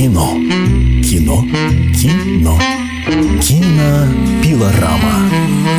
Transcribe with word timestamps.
Кино. 0.00 0.32
Кино. 1.02 1.44
Кино. 1.92 2.79
Кинопилорама. 3.10 5.00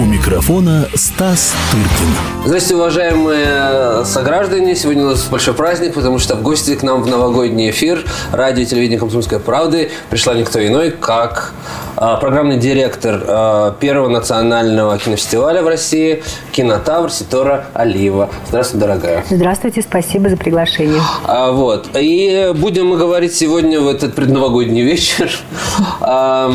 У 0.01 0.05
микрофона 0.05 0.89
Стас 0.95 1.53
Тыркин. 1.71 2.13
Здравствуйте, 2.45 2.75
уважаемые 2.75 4.03
сограждане. 4.03 4.75
Сегодня 4.75 5.03
у 5.03 5.11
нас 5.11 5.25
большой 5.29 5.53
праздник, 5.53 5.93
потому 5.93 6.19
что 6.19 6.35
в 6.35 6.41
гости 6.41 6.75
к 6.75 6.83
нам 6.83 7.01
в 7.01 7.07
новогодний 7.07 7.69
эфир 7.69 8.03
радио 8.33 8.63
и 8.63 8.65
телевидение 8.65 8.99
«Комсомольской 8.99 9.39
правды» 9.39 9.91
пришла 10.09 10.33
никто 10.33 10.65
иной, 10.65 10.91
как 10.91 11.53
а, 11.95 12.17
программный 12.17 12.57
директор 12.57 13.23
а, 13.25 13.71
первого 13.79 14.09
национального 14.09 14.97
кинофестиваля 14.97 15.61
в 15.61 15.67
России 15.67 16.23
«Кинотавр» 16.51 17.09
Ситора 17.09 17.67
Алиева. 17.73 18.29
Здравствуй, 18.49 18.81
дорогая. 18.81 19.23
Здравствуйте, 19.29 19.81
спасибо 19.81 20.27
за 20.29 20.35
приглашение. 20.35 21.01
А, 21.23 21.51
вот. 21.51 21.91
И 21.95 22.51
будем 22.55 22.87
мы 22.87 22.97
говорить 22.97 23.33
сегодня 23.33 23.79
в 23.79 23.87
этот 23.87 24.15
предновогодний 24.15 24.83
вечер 24.83 25.31
а, 26.01 26.53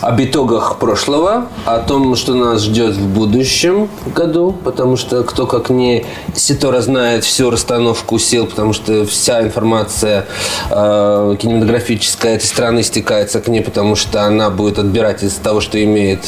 об 0.00 0.20
итогах 0.20 0.78
прошлого, 0.78 1.48
о 1.64 1.78
том, 1.78 2.14
что 2.16 2.34
нас 2.34 2.62
ждет 2.62 2.94
в 2.94 3.08
будущем 3.08 3.88
году, 4.14 4.54
потому 4.64 4.96
что 4.96 5.22
кто 5.24 5.46
как 5.46 5.70
не 5.70 6.04
Ситора 6.34 6.80
знает 6.80 7.24
всю 7.24 7.50
расстановку 7.50 8.18
сил, 8.18 8.46
потому 8.46 8.72
что 8.72 9.04
вся 9.06 9.42
информация 9.42 10.26
э, 10.70 11.36
кинематографическая 11.38 12.36
этой 12.36 12.46
страны 12.46 12.82
стекается 12.82 13.40
к 13.40 13.48
ней, 13.48 13.62
потому 13.62 13.96
что 13.96 14.24
она 14.24 14.50
будет 14.50 14.78
отбирать 14.78 15.22
из 15.22 15.34
того, 15.34 15.60
что 15.60 15.82
имеет 15.82 16.20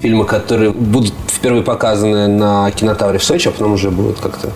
фильмы, 0.00 0.24
которые 0.24 0.70
будут 0.70 1.14
впервые 1.28 1.62
показаны 1.62 2.26
на 2.28 2.70
кинотавре 2.70 3.18
в 3.18 3.24
Сочи, 3.24 3.48
а 3.48 3.50
потом 3.50 3.74
уже 3.74 3.90
будут 3.90 4.18
как-то 4.20 4.50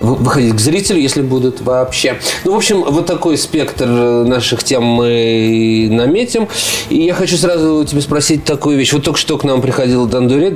выходить 0.00 0.54
к 0.54 0.60
зрителю, 0.60 1.00
если 1.00 1.22
будут 1.22 1.60
вообще. 1.60 2.18
Ну, 2.44 2.52
в 2.52 2.56
общем, 2.56 2.82
вот 2.82 3.06
такой 3.06 3.36
спектр 3.36 3.86
наших 3.86 4.62
тем 4.62 4.84
мы 4.84 5.88
наметим. 5.90 6.48
И 6.88 7.02
я 7.02 7.14
хочу 7.14 7.36
сразу 7.36 7.84
тебе 7.84 8.00
спросить 8.00 8.44
такую 8.44 8.78
вещь. 8.78 8.92
Вот 8.92 9.02
только 9.02 9.18
что 9.18 9.36
к 9.38 9.44
нам 9.44 9.60
приходил 9.60 10.06
Дандурет, 10.06 10.54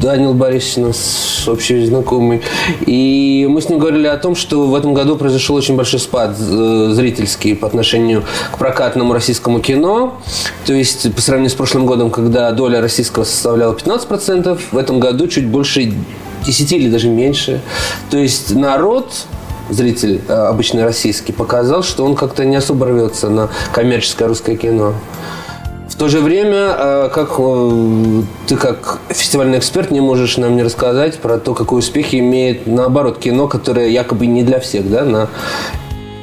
Данил 0.00 0.32
Борисович, 0.32 0.76
наш 0.78 1.48
общий 1.48 1.84
знакомый. 1.84 2.40
И 2.86 3.46
мы 3.48 3.60
с 3.60 3.68
ним 3.68 3.78
говорили 3.78 4.06
о 4.06 4.16
том, 4.16 4.34
что 4.34 4.66
в 4.66 4.74
этом 4.74 4.94
году 4.94 5.16
произошел 5.16 5.56
очень 5.56 5.76
большой 5.76 6.00
спад 6.00 6.36
э, 6.38 6.90
зрительский 6.92 7.54
по 7.54 7.66
отношению 7.66 8.24
к 8.52 8.58
прокатному 8.58 9.12
российскому 9.12 9.60
кино. 9.60 10.18
То 10.64 10.72
есть, 10.72 11.14
по 11.14 11.20
сравнению 11.20 11.50
с 11.50 11.54
прошлым 11.54 11.86
годом, 11.86 12.10
когда 12.10 12.50
доля 12.52 12.80
российского 12.80 13.24
составляла 13.24 13.74
15%, 13.74 14.60
в 14.70 14.78
этом 14.78 15.00
году 15.00 15.26
чуть 15.28 15.46
больше 15.46 15.92
10 16.48 16.72
или 16.72 16.88
даже 16.88 17.08
меньше. 17.08 17.60
То 18.10 18.16
есть 18.16 18.54
народ 18.54 19.12
зритель 19.68 20.22
э, 20.26 20.32
обычный 20.32 20.82
российский 20.82 21.32
показал, 21.32 21.82
что 21.82 22.04
он 22.04 22.14
как-то 22.14 22.44
не 22.44 22.56
особо 22.56 22.86
рвется 22.86 23.28
на 23.28 23.50
коммерческое 23.72 24.28
русское 24.28 24.56
кино. 24.56 24.94
В 25.90 25.94
то 25.96 26.08
же 26.08 26.20
время, 26.20 26.74
э, 26.78 27.10
как 27.12 27.34
э, 27.38 28.22
ты 28.46 28.56
как 28.56 28.98
фестивальный 29.10 29.58
эксперт 29.58 29.90
не 29.90 30.00
можешь 30.00 30.38
нам 30.38 30.56
не 30.56 30.62
рассказать 30.62 31.18
про 31.18 31.38
то, 31.38 31.52
какой 31.52 31.80
успех 31.80 32.14
имеет, 32.14 32.66
наоборот, 32.66 33.18
кино, 33.18 33.46
которое 33.46 33.88
якобы 33.88 34.26
не 34.26 34.42
для 34.42 34.58
всех, 34.58 34.90
да, 34.90 35.04
на 35.04 35.28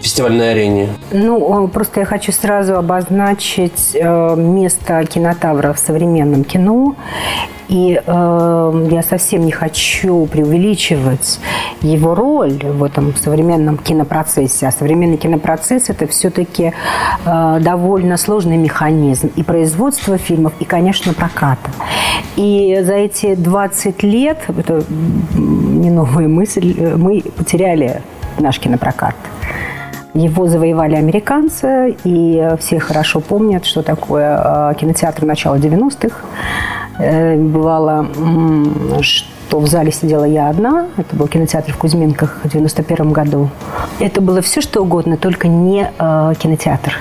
фестивальной 0.05 0.51
арене? 0.51 0.89
Ну, 1.11 1.67
просто 1.67 2.01
я 2.01 2.05
хочу 2.05 2.31
сразу 2.31 2.75
обозначить 2.75 3.95
место 3.95 5.03
кинотавра 5.05 5.73
в 5.73 5.79
современном 5.79 6.43
кино 6.43 6.95
и 7.67 7.99
э, 8.05 8.87
я 8.91 9.01
совсем 9.01 9.45
не 9.45 9.51
хочу 9.51 10.27
преувеличивать 10.27 11.39
его 11.81 12.13
роль 12.15 12.59
в 12.63 12.83
этом 12.83 13.15
современном 13.15 13.77
кинопроцессе. 13.77 14.67
А 14.67 14.71
современный 14.71 15.17
кинопроцесс– 15.17 15.85
это 15.89 16.07
все-таки 16.07 16.73
э, 17.25 17.59
довольно 17.61 18.17
сложный 18.17 18.57
механизм 18.57 19.31
и 19.35 19.43
производства 19.43 20.17
фильмов, 20.17 20.53
и, 20.59 20.65
конечно, 20.65 21.13
проката. 21.13 21.71
И 22.35 22.79
за 22.83 22.93
эти 22.93 23.35
20 23.35 24.03
лет, 24.03 24.37
это 24.47 24.83
не 25.35 25.89
новая 25.89 26.27
мысль, 26.27 26.95
мы 26.95 27.23
потеряли 27.35 28.01
наш 28.37 28.59
кинопрокат. 28.59 29.15
Его 30.15 30.47
завоевали 30.47 30.95
американцы, 30.95 31.97
и 32.05 32.49
все 32.59 32.79
хорошо 32.79 33.19
помнят, 33.19 33.65
что 33.65 33.81
такое 33.81 34.71
э, 34.71 34.73
кинотеатр 34.79 35.25
начала 35.25 35.57
90-х. 35.57 36.15
Э, 36.99 37.35
бывало, 37.35 38.07
что 39.01 39.59
в 39.59 39.67
зале 39.67 39.91
сидела 39.91 40.23
я 40.23 40.47
одна. 40.47 40.87
Это 40.95 41.17
был 41.17 41.27
кинотеатр 41.27 41.73
в 41.73 41.77
Кузьминках 41.77 42.39
в 42.43 42.49
91 42.49 43.11
году. 43.11 43.49
Это 43.99 44.21
было 44.21 44.41
все, 44.41 44.61
что 44.61 44.81
угодно, 44.81 45.17
только 45.17 45.49
не 45.49 45.91
э, 45.99 46.33
кинотеатр. 46.39 46.97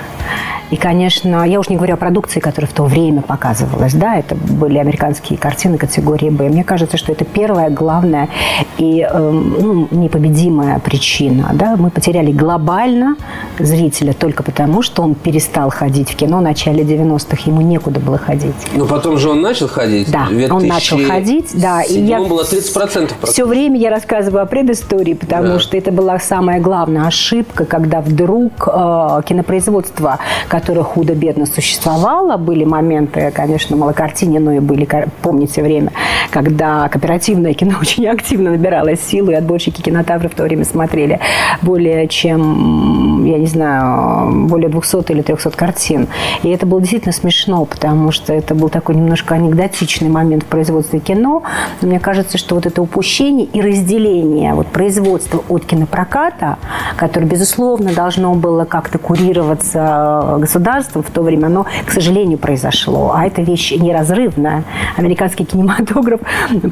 И, 0.71 0.77
конечно, 0.77 1.47
я 1.47 1.59
уж 1.59 1.69
не 1.69 1.75
говорю 1.75 1.93
о 1.93 1.97
продукции, 1.97 2.39
которая 2.39 2.69
в 2.69 2.73
то 2.73 2.83
время 2.83 3.21
показывалась, 3.21 3.93
да, 3.93 4.15
это 4.17 4.35
были 4.35 4.77
американские 4.77 5.37
картины 5.37 5.77
категории 5.77 6.29
«Б». 6.29 6.49
Мне 6.49 6.63
кажется, 6.63 6.97
что 6.97 7.11
это 7.11 7.25
первая, 7.25 7.69
главная 7.69 8.29
и 8.77 9.07
э, 9.07 9.31
ну, 9.31 9.87
непобедимая 9.91 10.79
причина, 10.79 11.51
да. 11.53 11.75
Мы 11.77 11.89
потеряли 11.89 12.31
глобально 12.31 13.15
зрителя 13.59 14.13
только 14.13 14.43
потому, 14.43 14.81
что 14.81 15.03
он 15.03 15.15
перестал 15.15 15.69
ходить 15.69 16.09
в 16.11 16.15
кино 16.15 16.39
в 16.39 16.41
начале 16.41 16.83
90-х, 16.83 17.43
ему 17.45 17.61
некуда 17.61 17.99
было 17.99 18.17
ходить. 18.17 18.55
Но 18.73 18.85
потом 18.85 19.17
же 19.17 19.29
он 19.29 19.41
начал 19.41 19.67
ходить. 19.67 20.11
Да, 20.11 20.27
он 20.49 20.67
начал 20.67 20.97
ходить, 21.05 21.51
да. 21.53 21.83
И 21.83 21.99
я 21.99 22.21
было 22.21 22.43
30%. 22.43 23.11
Все 23.23 23.45
время 23.45 23.79
я 23.79 23.89
рассказываю 23.89 24.43
о 24.43 24.45
предыстории, 24.45 25.13
потому 25.13 25.53
да. 25.53 25.59
что 25.59 25.77
это 25.77 25.91
была 25.91 26.19
самая 26.19 26.59
главная 26.59 27.07
ошибка, 27.07 27.65
когда 27.65 28.01
вдруг 28.01 28.67
э, 28.67 29.21
кинопроизводство, 29.27 30.19
которая 30.55 30.85
худо-бедно 30.85 31.45
существовала. 31.45 32.37
Были 32.37 32.63
моменты, 32.63 33.29
конечно, 33.35 33.75
малокартине, 33.75 34.39
но 34.39 34.53
и 34.53 34.59
были, 34.59 34.87
помните 35.21 35.61
время, 35.61 35.91
когда 36.31 36.87
кооперативное 36.87 37.53
кино 37.53 37.73
очень 37.81 38.07
активно 38.07 38.51
набирало 38.51 38.95
силу, 38.95 39.31
и 39.31 39.33
отборщики 39.33 39.81
кинотавры 39.81 40.29
в 40.29 40.33
то 40.33 40.43
время 40.43 40.63
смотрели 40.63 41.19
более 41.61 42.07
чем, 42.07 43.25
я 43.25 43.37
не 43.37 43.47
знаю, 43.47 44.47
более 44.47 44.69
200 44.69 45.11
или 45.11 45.21
300 45.23 45.51
картин. 45.51 46.07
И 46.43 46.49
это 46.49 46.65
было 46.65 46.79
действительно 46.79 47.11
смешно, 47.11 47.65
потому 47.65 48.13
что 48.13 48.31
это 48.31 48.55
был 48.55 48.69
такой 48.69 48.95
немножко 48.95 49.35
анекдотичный 49.35 50.07
момент 50.07 50.43
в 50.43 50.45
производстве 50.45 50.99
кино. 50.99 51.43
Но 51.81 51.87
мне 51.89 51.99
кажется, 51.99 52.37
что 52.37 52.55
вот 52.55 52.65
это 52.65 52.81
упущение 52.81 53.45
и 53.45 53.59
разделение 53.59 54.53
вот 54.53 54.67
производства 54.67 55.43
от 55.49 55.65
кинопроката, 55.65 56.59
которое, 56.95 57.25
безусловно, 57.25 57.93
должно 57.93 58.35
было 58.35 58.63
как-то 58.63 58.99
курироваться 58.99 60.44
государством 60.45 61.03
в 61.03 61.09
то 61.09 61.21
время, 61.21 61.47
оно, 61.47 61.65
к 61.85 61.91
сожалению, 61.91 62.37
произошло. 62.37 63.13
А 63.15 63.25
эта 63.25 63.41
вещь 63.41 63.71
неразрывная. 63.71 64.63
Американский 64.97 65.43
кинематограф 65.43 66.21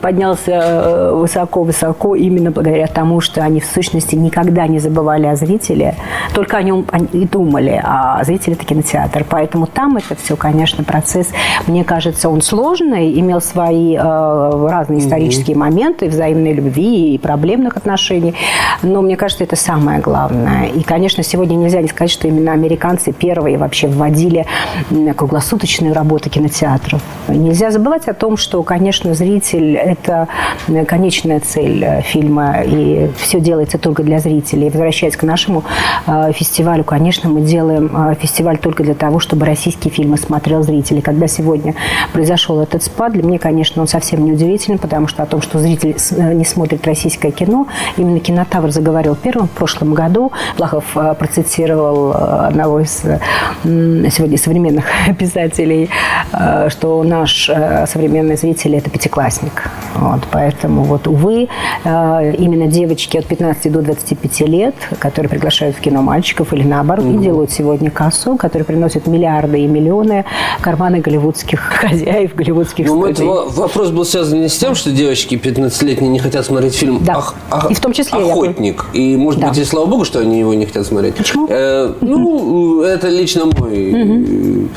поднялся 0.01 1.11
высоко-высоко 1.13 2.15
именно 2.15 2.51
благодаря 2.51 2.87
тому, 2.87 3.21
что 3.21 3.41
они 3.41 3.59
в 3.59 3.65
сущности 3.65 4.15
никогда 4.15 4.67
не 4.67 4.79
забывали 4.79 5.25
о 5.25 5.35
зрителе, 5.35 5.95
только 6.33 6.57
о 6.57 6.63
нем 6.63 6.85
и 7.11 7.25
думали, 7.25 7.81
а 7.83 8.23
зритель– 8.23 8.53
это 8.53 8.65
кинотеатр. 8.65 9.25
Поэтому 9.29 9.67
там 9.67 9.97
это 9.97 10.15
все, 10.15 10.35
конечно, 10.35 10.83
процесс, 10.83 11.27
мне 11.67 11.83
кажется, 11.83 12.29
он 12.29 12.41
сложный, 12.41 13.19
имел 13.19 13.41
свои 13.41 13.95
э, 13.95 14.67
разные 14.69 14.99
исторические 14.99 15.57
моменты 15.57 16.09
взаимной 16.09 16.53
любви 16.53 17.15
и 17.15 17.17
проблемных 17.17 17.77
отношений, 17.77 18.35
но 18.83 19.01
мне 19.01 19.17
кажется, 19.17 19.43
это 19.43 19.55
самое 19.55 19.99
главное. 19.99 20.67
И, 20.67 20.83
конечно, 20.83 21.23
сегодня 21.23 21.55
нельзя 21.55 21.81
не 21.81 21.87
сказать, 21.87 22.11
что 22.11 22.27
именно 22.27 22.51
американцы 22.51 23.11
первые 23.11 23.57
вообще 23.63 23.87
вводили 23.87 24.45
круглосуточную 25.15 25.93
работу 25.93 26.29
кинотеатров. 26.29 27.01
Нельзя 27.27 27.71
забывать 27.71 28.07
о 28.07 28.13
том, 28.13 28.37
что, 28.37 28.61
конечно, 28.63 29.13
зритель– 29.13 29.75
это 29.77 30.27
конечная 30.87 31.39
цель 31.39 31.83
э, 31.83 32.01
фильма, 32.01 32.61
и 32.65 33.09
все 33.17 33.39
делается 33.39 33.77
только 33.77 34.03
для 34.03 34.19
зрителей. 34.19 34.69
Возвращаясь 34.69 35.15
к 35.15 35.23
нашему 35.23 35.63
э, 36.05 36.31
фестивалю, 36.33 36.83
конечно, 36.83 37.29
мы 37.29 37.41
делаем 37.41 37.91
э, 37.95 38.15
фестиваль 38.19 38.57
только 38.57 38.83
для 38.83 38.93
того, 38.93 39.19
чтобы 39.19 39.45
российские 39.45 39.91
фильмы 39.91 40.17
смотрел 40.17 40.63
зритель. 40.63 40.97
И 40.97 41.01
когда 41.01 41.27
сегодня 41.27 41.75
произошел 42.11 42.59
этот 42.61 42.83
спад, 42.83 43.13
для 43.13 43.23
меня, 43.23 43.39
конечно, 43.39 43.81
он 43.81 43.87
совсем 43.87 44.25
не 44.25 44.33
удивительный, 44.33 44.77
потому 44.77 45.07
что 45.07 45.23
о 45.23 45.25
том, 45.25 45.41
что 45.41 45.59
зритель 45.59 45.95
не 46.35 46.45
смотрит 46.45 46.85
российское 46.85 47.31
кино, 47.31 47.67
именно 47.97 48.19
кинотавр 48.19 48.71
заговорил 48.71 49.15
первым 49.15 49.47
в 49.47 49.51
прошлом 49.51 49.93
году. 49.93 50.31
Плахов 50.57 50.85
процитировал 51.17 52.13
одного 52.13 52.81
из 52.81 53.03
сегодня 53.63 54.37
современных 54.37 54.85
писателей, 55.19 55.89
э, 56.31 56.69
что 56.69 57.03
наш 57.03 57.49
э, 57.49 57.85
современный 57.87 58.37
зритель– 58.37 58.75
это 58.77 58.89
пятиклассник. 58.89 59.69
Вот, 59.95 60.21
поэтому, 60.31 60.83
вот, 60.83 61.07
увы, 61.07 61.47
э, 61.83 62.33
именно 62.37 62.67
девочки 62.67 63.17
от 63.17 63.25
15 63.25 63.71
до 63.71 63.81
25 63.81 64.41
лет, 64.41 64.75
которые 64.99 65.29
приглашают 65.29 65.75
в 65.75 65.79
кино 65.79 66.01
мальчиков 66.01 66.53
или 66.53 66.63
наоборот, 66.63 67.05
угу. 67.05 67.19
и 67.19 67.23
делают 67.23 67.51
сегодня 67.51 67.91
кассу, 67.91 68.35
которые 68.35 68.65
приносят 68.65 69.07
миллиарды 69.07 69.59
и 69.59 69.67
миллионы 69.67 70.25
карманы 70.61 70.99
голливудских 70.99 71.59
хозяев, 71.81 72.35
голливудских 72.35 72.87
ну, 72.87 73.01
студий. 73.13 73.25
Вопрос 73.25 73.91
был 73.91 74.05
связан 74.05 74.41
не 74.41 74.49
с 74.49 74.57
тем, 74.57 74.75
что 74.75 74.91
девочки 74.91 75.35
15-летние 75.35 76.09
не 76.09 76.19
хотят 76.19 76.45
смотреть 76.45 76.75
фильм 76.75 77.03
да. 77.03 77.17
ах, 77.17 77.35
ах, 77.49 77.71
и 77.71 77.73
в 77.73 77.79
том 77.79 77.93
числе 77.93 78.19
«Охотник». 78.19 78.85
И, 78.93 79.15
может 79.15 79.39
да. 79.39 79.49
быть, 79.49 79.57
и 79.57 79.63
слава 79.63 79.85
богу, 79.85 80.05
что 80.05 80.19
они 80.19 80.39
его 80.39 80.53
не 80.53 80.65
хотят 80.65 80.85
смотреть. 80.85 81.15
Почему? 81.15 81.47
Э, 81.49 81.93
ну, 82.01 82.81
это 82.81 83.09
лично 83.09 83.42
домой. 83.51 84.69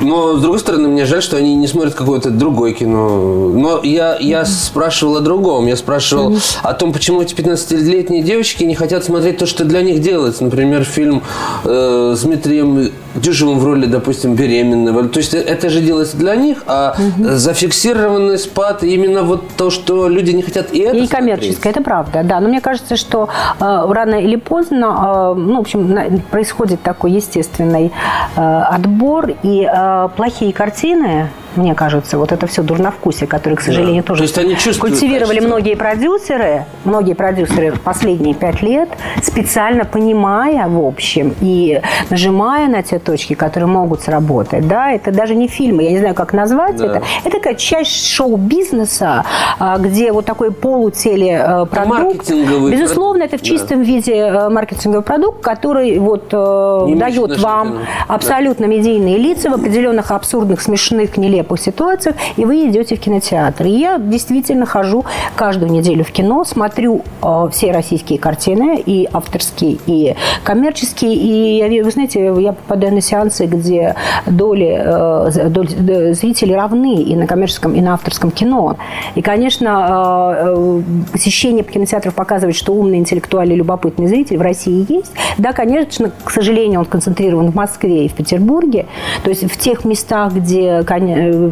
Но, 0.00 0.36
с 0.36 0.40
другой 0.40 0.58
стороны, 0.58 0.88
мне 0.88 1.04
жаль, 1.04 1.22
что 1.22 1.36
они 1.36 1.54
не 1.54 1.66
смотрят 1.66 1.94
какое-то 1.94 2.30
другое 2.30 2.72
кино. 2.72 3.50
Но 3.54 3.80
я, 3.82 4.16
я 4.20 4.44
спрашивал 4.44 5.16
о 5.16 5.20
другом. 5.20 5.66
Я 5.66 5.76
спрашивал 5.76 6.36
о 6.62 6.74
том, 6.74 6.92
почему 6.92 7.22
эти 7.22 7.34
15-летние 7.34 8.22
девочки 8.22 8.64
не 8.64 8.74
хотят 8.74 9.04
смотреть 9.04 9.38
то, 9.38 9.46
что 9.46 9.64
для 9.64 9.82
них 9.82 10.00
делается. 10.00 10.44
Например, 10.44 10.84
фильм 10.84 11.22
э, 11.64 12.14
с 12.16 12.22
Дмитрием 12.22 12.90
Дюжевым 13.14 13.58
в 13.58 13.64
роли, 13.64 13.86
допустим, 13.86 14.34
беременного. 14.34 15.08
То 15.08 15.18
есть 15.18 15.34
это 15.34 15.70
же 15.70 15.80
делается 15.80 16.16
для 16.16 16.36
них, 16.36 16.62
а 16.66 16.94
зафиксированный 17.18 18.38
спад 18.38 18.84
именно 18.84 19.22
вот 19.22 19.42
то, 19.56 19.70
что 19.70 20.08
люди 20.08 20.30
не 20.30 20.42
хотят 20.42 20.72
и 20.72 20.80
это 20.80 20.96
И 20.96 21.06
коммерческое, 21.06 21.72
это 21.72 21.82
правда, 21.82 22.22
да. 22.24 22.40
Но 22.40 22.48
мне 22.48 22.60
кажется, 22.60 22.96
что 22.96 23.28
э, 23.60 23.86
рано 23.88 24.16
или 24.16 24.36
поздно, 24.36 25.32
э, 25.34 25.38
ну, 25.38 25.56
в 25.56 25.60
общем, 25.60 25.92
на- 25.92 26.20
происходит 26.30 26.82
такой 26.82 27.12
естественный 27.12 27.87
отбор, 28.36 29.30
и 29.42 29.68
э, 29.70 30.08
плохие 30.16 30.52
картины, 30.52 31.30
мне 31.56 31.74
кажется, 31.74 32.18
вот 32.18 32.32
это 32.32 32.46
все 32.46 32.62
дурновкусие, 32.62 33.26
которое, 33.26 33.56
к 33.56 33.60
сожалению, 33.60 34.02
тоже 34.02 34.18
То 34.18 34.24
есть 34.24 34.38
они 34.38 34.56
чувствуют 34.56 34.94
культивировали 34.94 35.36
качество. 35.36 35.46
многие 35.48 35.74
продюсеры, 35.74 36.64
многие 36.84 37.14
продюсеры 37.14 37.72
в 37.72 37.80
последние 37.80 38.34
пять 38.34 38.62
лет, 38.62 38.88
специально 39.22 39.84
понимая, 39.84 40.68
в 40.68 40.84
общем, 40.84 41.34
и 41.40 41.80
нажимая 42.10 42.68
на 42.68 42.82
те 42.82 42.98
точки, 42.98 43.34
которые 43.34 43.68
могут 43.68 44.02
сработать, 44.02 44.68
да, 44.68 44.92
это 44.92 45.10
даже 45.10 45.34
не 45.34 45.48
фильмы, 45.48 45.84
я 45.84 45.90
не 45.90 45.98
знаю, 45.98 46.14
как 46.14 46.32
назвать 46.32 46.76
Да. 46.76 46.86
это, 46.86 47.02
это 47.24 47.30
такая 47.38 47.54
часть 47.54 48.06
шоу-бизнеса, 48.06 49.24
а, 49.58 49.78
где 49.78 50.12
вот 50.12 50.26
такой 50.26 50.52
полутелепродукт. 50.52 51.88
Маркетинговый 51.88 52.72
Безусловно, 52.72 53.22
это 53.24 53.38
в 53.38 53.42
чистом 53.42 53.82
виде 53.82 54.14
э, 54.14 54.48
маркетинговый 54.48 55.02
продукт, 55.02 55.42
который 55.42 55.98
вот 55.98 56.28
э, 56.32 56.84
Не 56.88 56.94
дает 56.94 57.38
вам 57.40 57.80
абсолютно 58.06 58.66
медийные 58.66 59.16
лица 59.16 59.50
в 59.50 59.54
определенных 59.54 60.10
абсурдных, 60.10 60.60
смешных, 60.60 61.16
нелепых 61.16 61.37
ситуациях, 61.56 62.16
и 62.36 62.44
вы 62.44 62.68
идете 62.68 62.96
в 62.96 63.00
кинотеатр. 63.00 63.66
И 63.66 63.70
я 63.70 63.98
действительно 63.98 64.66
хожу 64.66 65.04
каждую 65.36 65.70
неделю 65.70 66.04
в 66.04 66.10
кино, 66.10 66.44
смотрю 66.44 67.02
э, 67.22 67.48
все 67.52 67.72
российские 67.72 68.18
картины, 68.18 68.82
и 68.84 69.08
авторские, 69.12 69.78
и 69.86 70.14
коммерческие, 70.44 71.14
и 71.14 71.58
я, 71.58 71.84
вы 71.84 71.90
знаете, 71.90 72.32
я 72.38 72.52
попадаю 72.52 72.94
на 72.94 73.00
сеансы, 73.00 73.46
где 73.46 73.94
доли, 74.26 74.80
э, 74.80 75.48
доли 75.48 76.12
зрителей 76.12 76.54
равны 76.54 77.02
и 77.02 77.16
на 77.16 77.26
коммерческом, 77.26 77.74
и 77.74 77.80
на 77.80 77.94
авторском 77.94 78.30
кино. 78.30 78.76
И, 79.14 79.22
конечно, 79.22 80.44
э, 80.44 80.56
э, 80.56 80.82
посещение 81.12 81.64
кинотеатров 81.64 82.14
показывает, 82.14 82.56
что 82.56 82.72
умный, 82.72 82.98
интеллектуальный, 82.98 83.56
любопытный 83.56 84.06
зритель 84.06 84.38
в 84.38 84.42
России 84.42 84.86
есть. 84.88 85.12
Да, 85.38 85.52
конечно, 85.52 86.10
к 86.24 86.30
сожалению, 86.30 86.80
он 86.80 86.86
концентрирован 86.86 87.50
в 87.50 87.54
Москве 87.54 88.06
и 88.06 88.08
в 88.08 88.14
Петербурге. 88.14 88.86
То 89.22 89.30
есть 89.30 89.50
в 89.50 89.56
тех 89.58 89.84
местах, 89.84 90.32
где 90.32 90.82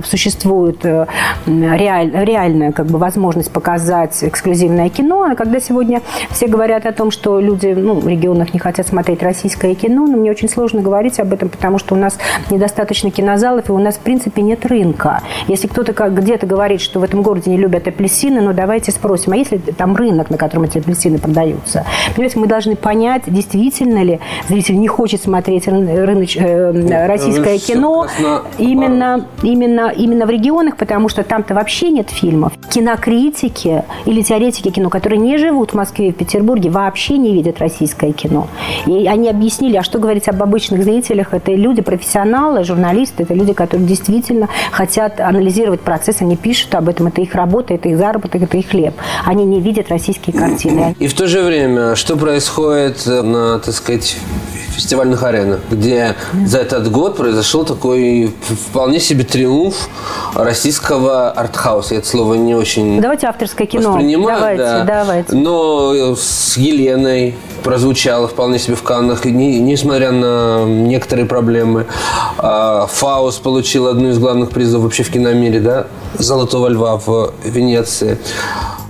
существует 0.05 0.85
э, 0.85 1.07
реаль- 1.47 2.13
реальная 2.25 2.73
как 2.73 2.87
бы, 2.87 2.99
возможность 2.99 3.51
показать 3.51 4.23
эксклюзивное 4.23 4.89
кино, 4.89 5.23
а 5.31 5.35
когда 5.35 5.61
сегодня 5.61 6.03
все 6.31 6.47
говорят 6.47 6.87
о 6.87 6.93
том, 6.93 7.11
что 7.11 7.41
люди 7.41 7.69
ну, 7.77 7.95
в 7.95 8.09
регионах 8.09 8.53
не 8.55 8.59
хотят 8.61 8.87
смотреть 8.87 9.23
российское 9.23 9.75
кино, 9.75 10.07
но 10.07 10.17
мне 10.17 10.31
очень 10.31 10.49
сложно 10.49 10.81
говорить 10.83 11.19
об 11.21 11.33
этом, 11.33 11.49
потому 11.49 11.79
что 11.79 11.95
у 11.95 11.99
нас 11.99 12.19
недостаточно 12.51 13.11
кинозалов, 13.11 13.69
и 13.69 13.73
у 13.73 13.79
нас, 13.79 13.97
в 13.97 14.01
принципе, 14.01 14.43
нет 14.43 14.65
рынка. 14.67 15.21
Если 15.49 15.67
кто-то 15.67 15.93
как 15.93 16.15
где-то 16.15 16.47
говорит, 16.47 16.81
что 16.81 17.01
в 17.01 17.05
этом 17.05 17.23
городе 17.23 17.51
не 17.51 17.57
любят 17.57 17.87
апельсины, 17.89 18.41
ну 18.41 18.53
давайте 18.53 18.91
спросим, 18.93 19.33
а 19.33 19.37
если 19.37 19.57
там 19.59 19.97
рынок, 19.97 20.31
на 20.31 20.37
котором 20.37 20.65
эти 20.65 20.79
апельсины 20.79 21.19
продаются? 21.19 21.85
Понимаете, 22.15 22.39
мы 22.39 22.47
должны 22.47 22.77
понять, 22.77 23.23
действительно 23.27 24.03
ли 24.03 24.21
зритель 24.49 24.79
не 24.79 24.89
хочет 24.89 25.23
смотреть 25.23 25.67
рын- 25.69 26.05
рыноч- 26.05 26.39
э, 26.41 27.07
российское 27.07 27.53
вы 27.55 27.59
всё 27.59 27.75
кино 27.75 28.03
красно- 28.03 28.43
именно, 28.59 29.27
именно, 29.67 29.91
именно 29.91 30.27
в 30.27 30.31
регионах, 30.31 30.77
потому 30.77 31.09
что 31.09 31.23
там-то 31.23 31.55
вообще 31.55 31.91
нет 31.91 32.11
фильмов. 32.11 32.53
Кинокритики 32.71 33.85
или 34.05 34.23
теоретики 34.23 34.71
кино, 34.71 34.91
которые 34.91 35.19
не 35.19 35.39
живут 35.39 35.73
в 35.73 35.75
Москве 35.75 36.09
и 36.09 36.13
в 36.13 36.17
Петербурге, 36.17 36.71
вообще 36.71 37.19
не 37.19 37.33
видят 37.33 37.59
российское 37.59 38.13
кино. 38.13 38.49
И 38.87 39.07
они 39.07 39.29
объяснили, 39.29 39.77
а 39.77 39.83
что 39.83 39.99
говорить 39.99 40.29
об 40.29 40.43
обычных 40.43 40.85
зрителях? 40.85 41.35
Это 41.35 41.53
люди, 41.53 41.83
профессионалы, 41.83 42.65
журналисты, 42.65 43.25
это 43.25 43.35
люди, 43.35 43.53
которые 43.53 43.87
действительно 43.87 44.49
хотят 44.71 45.21
анализировать 45.21 45.81
процесс, 45.81 46.17
они 46.21 46.37
пишут 46.37 46.75
об 46.75 46.89
этом, 46.89 47.09
это 47.09 47.21
их 47.21 47.35
работа, 47.35 47.75
это 47.75 47.89
их 47.89 47.99
заработок, 47.99 48.43
это 48.43 48.57
их 48.57 48.69
хлеб. 48.69 48.95
Они 49.25 49.45
не 49.45 49.61
видят 49.61 49.89
российские 49.89 50.37
картины. 50.37 50.95
И 50.99 51.09
в 51.09 51.15
то 51.15 51.27
же 51.27 51.43
время, 51.43 51.97
что 51.97 52.17
происходит 52.17 53.07
на, 53.07 53.59
так 53.59 53.75
сказать, 53.75 54.17
фестивальных 54.77 55.23
аренах, 55.23 55.61
где 55.71 56.15
за 56.45 56.59
этот 56.59 56.91
год 56.91 57.17
произошел 57.17 57.65
такой 57.65 58.31
вполне 58.71 59.01
себе 59.01 59.25
триумф 59.25 59.56
российского 60.35 61.31
артхауса. 61.31 61.95
Я 61.95 62.01
это 62.01 62.09
слово 62.09 62.35
не 62.35 62.55
очень 62.55 63.01
Давайте 63.01 63.27
авторское 63.27 63.67
кино. 63.67 63.91
воспринимаю, 63.91 64.39
давайте, 64.39 64.63
да. 64.63 64.85
давайте. 64.85 65.35
Но 65.35 65.93
э, 65.95 66.15
с 66.17 66.57
Еленой 66.57 67.35
прозвучало 67.63 68.29
вполне 68.29 68.59
себе 68.59 68.77
в 68.77 68.83
Каннах, 68.83 69.25
не- 69.25 69.59
несмотря 69.59 70.13
на 70.13 70.65
некоторые 70.65 71.27
проблемы. 71.27 71.87
А, 72.39 72.87
Фаус 72.87 73.37
получил 73.39 73.89
одну 73.89 74.11
из 74.11 74.19
главных 74.19 74.51
призов 74.51 74.83
вообще 74.83 75.03
в 75.03 75.11
киномире, 75.11 75.61
да, 75.61 75.87
«Золотого 76.19 76.69
льва» 76.69 76.97
в 76.97 77.33
Венеции. 77.45 78.19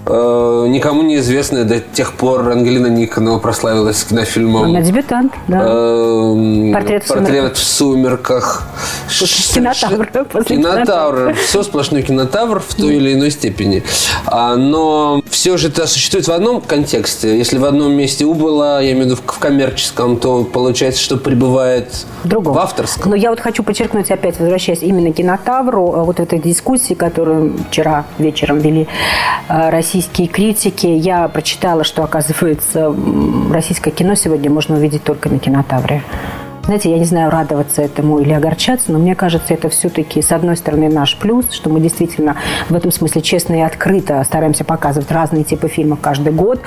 Э, 0.08 0.66
Никому 0.68 1.02
неизвестная 1.02 1.64
до 1.64 1.80
тех 1.80 2.12
пор 2.12 2.48
Ангелина 2.50 2.86
Никонова 2.86 3.38
прославилась 3.40 4.04
кинофильмом 4.04 4.64
Она 4.64 4.80
дебютант, 4.80 5.32
да. 5.48 5.58
Эм, 5.66 6.72
Портрет 6.72 7.04
в 7.04 7.08
портрет 7.08 7.56
в 7.56 7.62
сумерках. 7.66 8.62
Кинотавр. 9.08 10.08
Кинотавр. 10.56 11.34
Все 11.34 11.62
сплошной 11.62 12.02
кинотавр 12.02 12.60
в 12.60 12.74
той 12.74 12.96
или 12.96 13.14
иной 13.14 13.30
степени. 13.30 13.82
А, 14.26 14.56
Но 14.56 15.22
все 15.30 15.56
же 15.56 15.68
это 15.68 15.86
существует 15.86 16.26
в 16.26 16.32
одном 16.32 16.60
контексте. 16.60 17.36
Если 17.36 17.58
в 17.58 17.64
одном 17.64 17.92
месте 17.92 18.24
убыло, 18.24 18.82
я 18.82 18.92
имею 18.92 19.04
в 19.04 19.06
виду 19.06 19.16
в 19.16 19.38
коммерческом, 19.38 20.16
то 20.16 20.44
получается, 20.44 21.02
что 21.02 21.16
прибывает 21.16 22.06
в 22.24 22.28
другом. 22.28 22.54
в 22.54 22.58
авторском. 22.58 23.10
Но 23.10 23.16
я 23.16 23.30
вот 23.30 23.40
хочу 23.40 23.62
подчеркнуть, 23.62 24.10
опять 24.10 24.38
возвращаясь 24.38 24.82
именно 24.82 25.12
к 25.12 25.16
кинотавру, 25.16 25.92
э, 25.94 26.02
вот 26.02 26.20
этой 26.20 26.38
дискуссии, 26.38 26.94
которую 26.94 27.54
вчера 27.68 28.06
вечером 28.18 28.58
вели 28.58 28.88
э, 29.48 29.70
российские 29.70 30.28
критики, 30.28 30.86
я 30.86 31.28
прочитала, 31.28 31.84
что, 31.84 32.02
оказывается, 32.02 32.94
российское 33.52 33.90
кино 33.90 34.14
сегодня 34.14 34.50
можно 34.50 34.76
увидеть 34.76 35.04
только 35.04 35.28
на 35.28 35.38
кинотавре. 35.38 36.02
Знаете, 36.66 36.90
я 36.90 36.98
не 36.98 37.04
знаю, 37.04 37.30
радоваться 37.30 37.80
этому 37.80 38.18
или 38.18 38.32
огорчаться, 38.32 38.90
но 38.90 38.98
мне 38.98 39.14
кажется, 39.14 39.54
это 39.54 39.68
все-таки, 39.68 40.20
с 40.20 40.32
одной 40.32 40.56
стороны, 40.56 40.88
наш 40.88 41.16
плюс, 41.16 41.52
что 41.52 41.70
мы 41.70 41.78
действительно 41.78 42.34
в 42.68 42.74
этом 42.74 42.90
смысле 42.90 43.22
честно 43.22 43.54
и 43.54 43.60
открыто 43.60 44.20
стараемся 44.24 44.64
показывать 44.64 45.12
разные 45.12 45.44
типы 45.44 45.68
фильмов 45.68 46.00
каждый 46.02 46.32
год. 46.32 46.60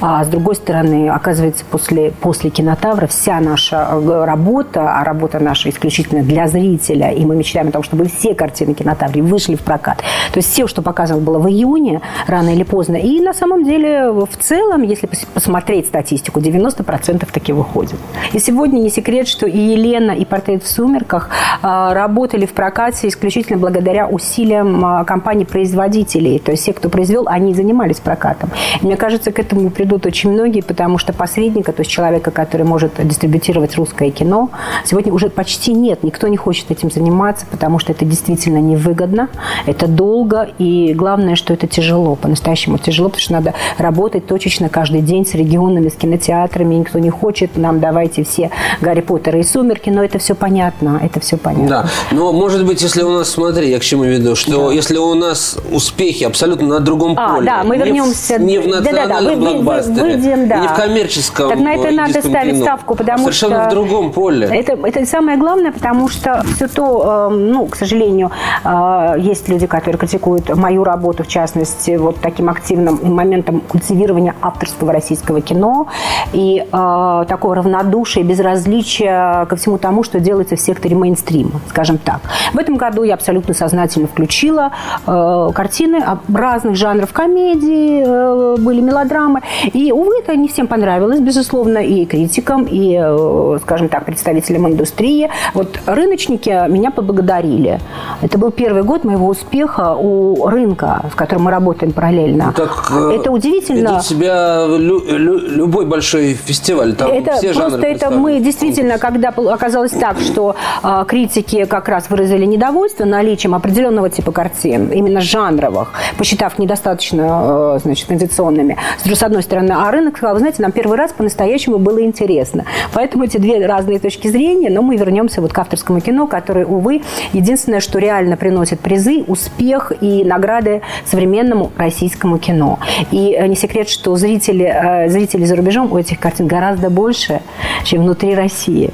А 0.00 0.24
с 0.24 0.28
другой 0.28 0.54
стороны, 0.54 1.10
оказывается, 1.10 1.62
после, 1.70 2.10
после 2.10 2.48
кинотавра 2.48 3.06
вся 3.06 3.38
наша 3.40 3.86
э, 3.90 4.24
работа, 4.24 4.98
а 4.98 5.04
работа 5.04 5.40
наша 5.40 5.68
исключительно 5.68 6.22
для 6.22 6.48
зрителя, 6.48 7.10
и 7.10 7.22
мы 7.26 7.36
мечтаем 7.36 7.68
о 7.68 7.72
том, 7.72 7.82
чтобы 7.82 8.06
все 8.06 8.34
картины 8.34 8.72
кинотавре 8.72 9.20
вышли 9.20 9.56
в 9.56 9.60
прокат. 9.60 9.98
То 10.32 10.38
есть 10.38 10.50
все, 10.50 10.66
что 10.66 10.80
показано 10.80 11.20
было 11.20 11.38
в 11.38 11.46
июне, 11.50 12.00
рано 12.26 12.48
или 12.48 12.62
поздно. 12.62 12.96
И 12.96 13.20
на 13.20 13.34
самом 13.34 13.64
деле, 13.64 14.10
в 14.10 14.38
целом, 14.40 14.80
если 14.84 15.06
пос- 15.06 15.26
посмотреть 15.34 15.88
статистику, 15.88 16.40
90% 16.40 17.30
таки 17.30 17.52
выходит. 17.52 17.96
И 18.32 18.38
сегодня 18.38 18.78
не 18.78 18.88
секрет, 18.88 19.33
что 19.34 19.46
и 19.46 19.58
Елена, 19.58 20.12
и 20.12 20.24
«Портрет 20.24 20.62
в 20.62 20.70
сумерках» 20.70 21.28
а, 21.62 21.92
работали 21.92 22.46
в 22.46 22.52
прокате 22.52 23.08
исключительно 23.08 23.58
благодаря 23.58 24.06
усилиям 24.06 24.84
а, 24.84 25.04
компаний-производителей. 25.04 26.38
То 26.38 26.52
есть 26.52 26.62
все, 26.62 26.72
кто 26.72 26.88
произвел, 26.88 27.24
они 27.26 27.52
занимались 27.52 27.98
прокатом. 27.98 28.50
И 28.80 28.86
мне 28.86 28.96
кажется, 28.96 29.32
к 29.32 29.38
этому 29.38 29.70
придут 29.70 30.06
очень 30.06 30.30
многие, 30.30 30.62
потому 30.62 30.98
что 30.98 31.12
посредника, 31.12 31.72
то 31.72 31.80
есть 31.80 31.90
человека, 31.90 32.30
который 32.30 32.64
может 32.64 32.92
дистрибутировать 33.06 33.76
русское 33.76 34.10
кино, 34.10 34.50
сегодня 34.84 35.12
уже 35.12 35.28
почти 35.28 35.72
нет. 35.72 36.04
Никто 36.04 36.28
не 36.28 36.36
хочет 36.36 36.70
этим 36.70 36.90
заниматься, 36.90 37.46
потому 37.50 37.78
что 37.78 37.92
это 37.92 38.04
действительно 38.04 38.58
невыгодно, 38.58 39.28
это 39.66 39.88
долго, 39.88 40.48
и 40.58 40.94
главное, 40.94 41.34
что 41.34 41.52
это 41.52 41.66
тяжело, 41.66 42.14
по-настоящему 42.14 42.78
тяжело, 42.78 43.08
потому 43.08 43.22
что 43.22 43.32
надо 43.32 43.54
работать 43.78 44.26
точечно 44.26 44.68
каждый 44.68 45.00
день 45.00 45.26
с 45.26 45.34
регионами, 45.34 45.88
с 45.88 45.94
кинотеатрами, 45.94 46.76
никто 46.76 46.98
не 47.00 47.10
хочет, 47.10 47.56
нам 47.56 47.80
давайте 47.80 48.22
все 48.22 48.50
Гарри 48.80 49.00
Поттера 49.24 49.38
и 49.40 49.42
Сумерки, 49.42 49.88
но 49.88 50.04
это 50.04 50.18
все 50.18 50.34
понятно, 50.34 51.00
это 51.02 51.18
все 51.18 51.38
понятно. 51.38 51.68
Да, 51.68 51.86
но 52.12 52.30
может 52.32 52.66
быть, 52.66 52.82
если 52.82 53.02
у 53.02 53.10
нас, 53.10 53.30
смотри, 53.30 53.70
я 53.70 53.78
к 53.78 53.82
чему 53.82 54.04
веду, 54.04 54.36
что 54.36 54.70
если 54.70 54.98
у 54.98 55.14
нас 55.14 55.56
успехи 55.72 56.24
абсолютно 56.24 56.66
на 56.68 56.80
другом 56.80 57.14
А, 57.18 57.34
поле, 57.36 57.46
да, 57.46 57.64
мы 57.64 57.76
не 57.78 57.82
в- 57.82 57.86
вернемся. 57.86 58.38
не 58.38 58.58
в 58.58 58.68
национальном 58.68 59.24
вы- 59.24 59.30
вы- 59.30 59.36
вы- 59.36 59.52
блокбастере, 59.54 60.02
выйдем, 60.16 60.48
да. 60.48 60.56
не 60.58 60.68
в 60.68 60.74
коммерческом 60.74 61.48
Так 61.48 61.58
на 61.58 61.72
это 61.74 61.88
э, 61.88 61.92
надо 61.92 62.20
ставить 62.20 62.52
кино, 62.54 62.64
ставку, 62.64 62.94
потому 62.96 63.18
а 63.20 63.20
совершенно 63.22 63.60
что... 63.60 63.66
в 63.68 63.70
другом 63.70 64.12
поле. 64.12 64.46
Это, 64.52 64.72
это 64.86 65.06
самое 65.06 65.38
главное, 65.38 65.72
потому 65.72 66.08
что 66.08 66.42
все 66.56 66.68
то, 66.68 67.28
э, 67.30 67.34
ну, 67.34 67.66
к 67.66 67.76
сожалению, 67.76 68.30
э, 68.62 69.14
есть 69.18 69.48
люди, 69.48 69.66
которые 69.66 69.98
критикуют 69.98 70.54
мою 70.54 70.84
работу, 70.84 71.22
в 71.22 71.28
частности, 71.28 71.96
вот 71.96 72.16
таким 72.20 72.50
активным 72.50 73.00
моментом 73.14 73.60
культивирования 73.60 74.34
авторского 74.42 74.92
российского 74.92 75.40
кино 75.40 75.86
и 76.34 76.62
э, 76.70 77.24
такого 77.26 77.54
равнодушия, 77.54 78.22
безразличия 78.22 79.13
ко 79.48 79.56
всему 79.56 79.78
тому, 79.78 80.02
что 80.02 80.20
делается 80.20 80.56
в 80.56 80.60
секторе 80.60 80.96
мейнстрима, 80.96 81.60
скажем 81.68 81.98
так. 81.98 82.20
В 82.52 82.58
этом 82.58 82.76
году 82.76 83.02
я 83.02 83.14
абсолютно 83.14 83.54
сознательно 83.54 84.06
включила 84.06 84.72
э, 85.06 85.50
картины 85.54 86.04
разных 86.32 86.76
жанров 86.76 87.12
комедии, 87.12 88.04
э, 88.06 88.56
были 88.58 88.80
мелодрамы. 88.80 89.42
И, 89.72 89.92
увы, 89.92 90.18
это 90.18 90.36
не 90.36 90.48
всем 90.48 90.66
понравилось, 90.66 91.20
безусловно, 91.20 91.78
и 91.78 92.04
критикам, 92.04 92.64
и, 92.64 92.98
э, 93.00 93.58
скажем 93.62 93.88
так, 93.88 94.04
представителям 94.04 94.68
индустрии. 94.68 95.30
Вот 95.54 95.78
рыночники 95.86 96.68
меня 96.68 96.90
поблагодарили. 96.90 97.80
Это 98.22 98.38
был 98.38 98.50
первый 98.50 98.82
год 98.82 99.04
моего 99.04 99.26
успеха 99.28 99.94
у 99.94 100.46
рынка, 100.48 101.02
в 101.10 101.16
котором 101.16 101.44
мы 101.44 101.50
работаем 101.50 101.92
параллельно. 101.92 102.46
Ну, 102.46 102.52
так, 102.52 102.90
э, 102.90 103.16
это 103.16 103.30
удивительно. 103.30 103.88
Ведет 103.90 104.02
себя 104.02 104.66
лю, 104.66 105.02
лю, 105.06 105.38
любой 105.38 105.86
большой 105.86 106.34
фестиваль. 106.34 106.94
Там 106.94 107.10
это 107.10 107.32
все 107.34 107.52
просто 107.52 107.86
это 107.86 108.10
мы 108.10 108.40
действительно, 108.40 108.98
когда 109.04 109.28
оказалось 109.28 109.90
так, 109.90 110.18
что 110.18 110.56
э, 110.82 111.04
критики 111.06 111.66
как 111.66 111.90
раз 111.90 112.08
выразили 112.08 112.46
недовольство 112.46 113.04
наличием 113.04 113.54
определенного 113.54 114.08
типа 114.08 114.32
картин, 114.32 114.88
именно 114.88 115.20
жанровых, 115.20 115.92
посчитав 116.16 116.58
недостаточно, 116.58 117.76
э, 117.76 117.78
значит, 117.82 118.08
традиционными. 118.08 118.78
С 119.04 119.22
одной 119.22 119.42
стороны, 119.42 119.72
а 119.72 119.90
рынок 119.90 120.16
сказал, 120.16 120.36
вы 120.36 120.40
знаете, 120.40 120.62
нам 120.62 120.72
первый 120.72 120.96
раз 120.96 121.12
по-настоящему 121.12 121.76
было 121.76 122.02
интересно. 122.02 122.64
Поэтому 122.94 123.24
эти 123.24 123.36
две 123.36 123.66
разные 123.66 123.98
точки 123.98 124.28
зрения, 124.28 124.70
но 124.70 124.80
мы 124.80 124.96
вернемся 124.96 125.42
вот 125.42 125.52
к 125.52 125.58
авторскому 125.58 126.00
кино, 126.00 126.26
которое, 126.26 126.64
увы, 126.64 127.02
единственное, 127.34 127.80
что 127.80 127.98
реально 127.98 128.38
приносит 128.38 128.80
призы, 128.80 129.22
успех 129.26 129.92
и 130.00 130.24
награды 130.24 130.80
современному 131.04 131.72
российскому 131.76 132.38
кино. 132.38 132.78
И 133.10 133.36
э, 133.38 133.46
не 133.48 133.56
секрет, 133.56 133.90
что 133.90 134.16
зрители, 134.16 134.64
э, 134.64 135.10
зрители 135.10 135.44
за 135.44 135.56
рубежом 135.56 135.92
у 135.92 135.98
этих 135.98 136.18
картин 136.18 136.46
гораздо 136.46 136.88
больше, 136.88 137.42
чем 137.84 138.04
внутри 138.04 138.34
России. 138.34 138.93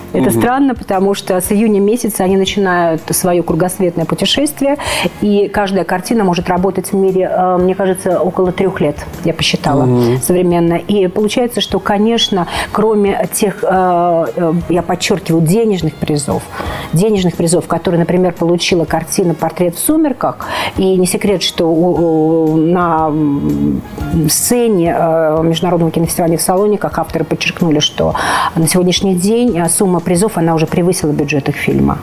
Это 0.13 0.29
угу. 0.29 0.39
странно, 0.39 0.75
потому 0.75 1.13
что 1.13 1.39
с 1.39 1.51
июня 1.51 1.79
месяца 1.79 2.23
они 2.23 2.35
начинают 2.35 3.01
свое 3.11 3.43
кругосветное 3.43 4.05
путешествие, 4.05 4.77
и 5.21 5.47
каждая 5.47 5.85
картина 5.85 6.23
может 6.23 6.49
работать 6.49 6.91
в 6.91 6.95
мире, 6.95 7.31
э, 7.31 7.57
мне 7.57 7.75
кажется, 7.75 8.19
около 8.19 8.51
трех 8.51 8.81
лет, 8.81 8.97
я 9.23 9.33
посчитала, 9.33 9.83
угу. 9.83 10.17
современно. 10.21 10.73
И 10.75 11.07
получается, 11.07 11.61
что, 11.61 11.79
конечно, 11.79 12.47
кроме 12.71 13.29
тех, 13.31 13.63
э, 13.63 14.25
э, 14.35 14.53
я 14.69 14.81
подчеркиваю, 14.81 15.41
денежных 15.41 15.95
призов, 15.95 16.43
денежных 16.91 17.35
призов, 17.37 17.67
которые, 17.67 17.99
например, 17.99 18.33
получила 18.33 18.85
картина 18.85 19.33
«Портрет 19.33 19.75
в 19.75 19.79
сумерках», 19.79 20.47
и 20.77 20.97
не 20.97 21.05
секрет, 21.05 21.41
что 21.41 21.71
на 22.57 23.11
сцене 24.29 24.93
Международного 25.41 25.91
кинофестиваля 25.91 26.37
в 26.37 26.41
Салониках 26.41 26.97
авторы 26.99 27.23
подчеркнули, 27.23 27.79
что 27.79 28.13
на 28.55 28.67
сегодняшний 28.67 29.15
день 29.15 29.61
сумма 29.69 30.00
призов, 30.01 30.37
она 30.37 30.55
уже 30.55 30.65
превысила 30.67 31.11
бюджет 31.11 31.49
их 31.49 31.55
фильма. 31.55 31.97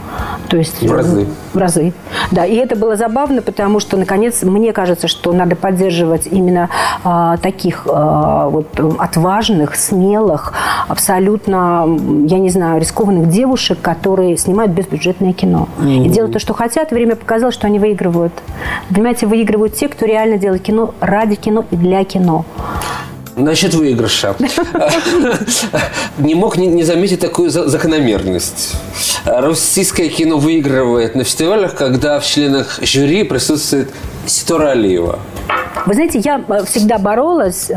То 0.49 0.57
есть, 0.57 0.83
в 0.83 0.93
разы. 0.93 1.26
В 1.52 1.59
разы. 1.59 1.93
Да, 2.31 2.45
и 2.45 2.55
это 2.55 2.76
было 2.76 2.97
забавно, 2.97 3.43
потому 3.43 3.81
что, 3.81 3.97
наконец, 3.97 4.43
мне 4.43 4.73
кажется, 4.73 5.09
что 5.09 5.33
надо 5.33 5.57
поддерживать 5.57 6.26
именно 6.26 6.71
а, 7.05 7.37
таких 7.37 7.87
а, 7.87 8.49
вот 8.49 8.67
отважных, 8.99 9.76
смелых, 9.76 10.52
абсолютно, 10.88 11.87
я 12.26 12.38
не 12.38 12.50
знаю, 12.50 12.81
рискованных 12.81 13.28
девушек, 13.28 13.78
которые 13.81 14.37
снимают 14.37 14.73
безбюджетное 14.73 15.33
кино. 15.33 15.69
Mm-hmm. 15.78 16.07
И 16.07 16.09
делают 16.09 16.33
то, 16.33 16.38
что 16.38 16.55
хотят. 16.55 16.90
Время 16.90 17.17
показало, 17.17 17.52
что 17.52 17.67
они 17.67 17.78
выигрывают. 17.78 18.33
Понимаете, 18.88 19.26
выигрывают 19.26 19.75
те, 19.75 19.88
кто 19.88 20.07
реально 20.07 20.38
делает 20.38 20.62
кино 20.62 20.95
ради 21.00 21.35
кино 21.35 21.64
и 21.71 21.76
для 21.76 22.05
кино. 22.05 22.45
Насчет 23.38 23.75
выигрыша. 23.75 24.35
Не 26.18 26.35
мог 26.35 26.57
не 26.57 26.83
заметить 26.83 27.21
такую 27.21 27.50
закономерность. 27.50 28.75
Российское 29.25 30.09
кино 30.09 30.38
выигрывает 30.38 31.14
на 31.14 31.25
фестивалях, 31.25 31.75
когда 31.75 32.18
в 32.18 32.26
членах 32.26 32.80
жюри 32.83 33.23
присутствует 33.23 33.90
Ситора 34.26 34.71
Алиева. 34.71 35.18
Вы 35.87 35.95
знаете, 35.95 36.18
я 36.18 36.42
э, 36.49 36.64
всегда 36.64 36.99
боролась 36.99 37.71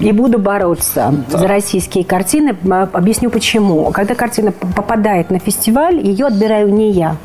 и 0.00 0.12
буду 0.12 0.38
бороться 0.38 1.12
да. 1.30 1.38
за 1.38 1.48
российские 1.48 2.04
картины. 2.04 2.56
Объясню 2.92 3.30
почему. 3.30 3.90
Когда 3.90 4.14
картина 4.14 4.52
попадает 4.52 5.30
на 5.30 5.38
фестиваль, 5.38 5.98
ее 6.06 6.26
отбираю 6.26 6.72
не 6.72 6.92
я. 6.92 7.16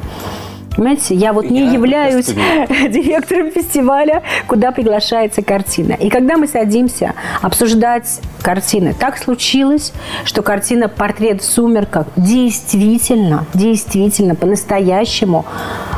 Понимаете, 0.75 1.15
я 1.15 1.33
вот 1.33 1.49
не 1.49 1.65
я 1.65 1.71
являюсь 1.71 2.25
директором 2.89 3.51
фестиваля, 3.51 4.23
куда 4.47 4.71
приглашается 4.71 5.41
картина. 5.41 5.93
И 5.93 6.09
когда 6.09 6.37
мы 6.37 6.47
садимся 6.47 7.13
обсуждать 7.41 8.19
картины, 8.41 8.93
так 8.97 9.17
случилось, 9.17 9.93
что 10.25 10.41
картина 10.41 10.89
«Портрет 10.89 11.41
в 11.41 11.45
сумерках» 11.45 12.07
действительно, 12.15 13.45
действительно, 13.53 14.35
по-настоящему, 14.35 15.45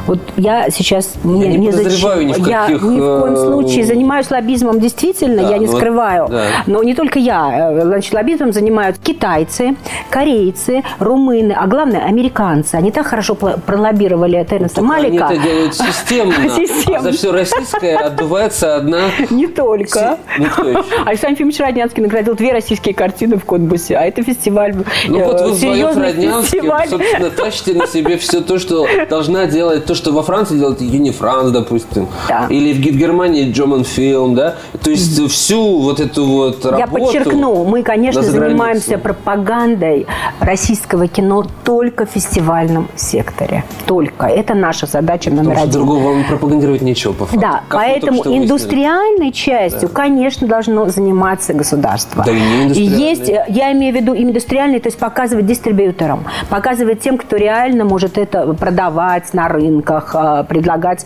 вот 0.05 0.19
я 0.37 0.69
сейчас 0.69 1.15
я 1.23 1.29
не, 1.29 1.57
не 1.57 1.71
подозреваю 1.71 2.25
ни 2.25 2.31
в 2.31 2.35
каких... 2.35 2.49
Я 2.49 2.69
ни 2.69 2.75
в 2.75 3.19
коем 3.19 3.33
э, 3.33 3.37
случае 3.37 3.85
занимаюсь 3.85 4.31
лоббизмом, 4.31 4.79
действительно, 4.79 5.43
да, 5.43 5.49
я 5.49 5.57
не 5.57 5.65
ну, 5.65 5.75
скрываю. 5.75 6.27
Да. 6.29 6.45
Но 6.65 6.83
не 6.83 6.93
только 6.93 7.19
я. 7.19 7.71
Э, 7.71 7.81
значит, 7.83 8.13
лоббизмом 8.13 8.53
занимаются 8.53 9.01
китайцы, 9.01 9.75
корейцы, 10.09 10.83
румыны, 10.99 11.51
а 11.51 11.67
главное, 11.67 12.05
американцы. 12.05 12.75
Они 12.75 12.91
так 12.91 13.07
хорошо 13.07 13.35
пролоббировали 13.35 14.45
Тернес 14.49 14.66
Ну, 14.75 14.83
Малика. 14.83 15.27
Они 15.27 15.37
это 15.37 15.43
делают 15.43 15.75
системно, 15.75 16.49
системно. 16.55 16.99
а 16.99 17.01
за 17.01 17.11
все 17.11 17.31
российское 17.31 17.95
отдувается 17.95 18.75
одна... 18.75 19.09
Не 19.29 19.47
только. 19.47 20.17
Никто 20.37 20.83
Александр 21.05 21.33
Ефимович 21.33 21.59
Роднянский 21.59 22.03
наградил 22.03 22.35
две 22.35 22.53
российские 22.53 22.93
картины 22.93 23.37
в 23.37 23.45
Конбусе, 23.45 23.97
а 23.97 24.03
это 24.03 24.23
фестиваль 24.23 24.75
Ну 25.07 25.23
вот 25.23 25.41
вы 25.41 25.51
вдвоем 25.51 25.93
с 25.93 25.97
Роднянским, 25.97 26.71
собственно, 26.89 27.29
тащите 27.29 27.73
на 27.73 27.87
себе 27.87 28.17
все 28.17 28.41
то, 28.41 28.59
что 28.59 28.87
должна 29.09 29.45
делать, 29.45 29.85
то, 29.85 29.95
что 29.95 30.11
во 30.11 30.23
Франции 30.23 30.57
делает 30.57 30.81
Юнифранс, 30.81 31.51
допустим, 31.51 32.07
да. 32.27 32.47
или 32.49 32.73
в 32.73 32.79
Германии 32.79 33.51
Джоман 33.51 33.83
Фильм, 33.83 34.35
да, 34.35 34.55
то 34.83 34.89
есть 34.89 35.19
всю 35.31 35.79
вот 35.79 35.99
эту 35.99 36.25
вот 36.25 36.65
работу... 36.65 36.79
Я 36.79 36.87
подчеркну, 36.87 37.63
мы, 37.65 37.83
конечно, 37.83 38.21
занимаемся 38.21 38.97
пропагандой 38.97 40.07
российского 40.39 41.07
кино 41.07 41.45
только 41.63 42.05
в 42.05 42.09
фестивальном 42.09 42.87
секторе, 42.95 43.63
только. 43.85 44.27
Это 44.27 44.53
наша 44.57 44.85
задача 44.85 45.29
номер 45.29 45.51
Потому 45.51 45.63
один. 45.63 45.71
другого 45.71 46.03
вам 46.13 46.23
пропагандировать 46.25 46.81
нечего, 46.81 47.13
по 47.13 47.25
факту. 47.25 47.39
Да, 47.39 47.61
как 47.67 47.79
поэтому 47.81 48.23
индустриальной 48.25 49.31
частью, 49.31 49.87
да. 49.89 49.93
конечно, 49.93 50.47
должно 50.47 50.87
заниматься 50.89 51.53
государство. 51.53 52.23
Да, 52.25 52.31
и 52.31 52.39
не 52.39 52.73
Есть, 52.73 53.29
я 53.29 53.71
имею 53.73 53.93
в 53.93 53.97
виду 53.97 54.15
индустриальный, 54.15 54.79
то 54.79 54.87
есть 54.87 54.97
показывать 54.97 55.45
дистрибьюторам, 55.45 56.25
показывать 56.49 57.01
тем, 57.01 57.17
кто 57.17 57.35
реально 57.35 57.85
может 57.85 58.17
это 58.17 58.53
продавать 58.53 59.33
на 59.33 59.47
рынках, 59.47 60.11
а, 60.13 60.43
предлагать 60.43 61.05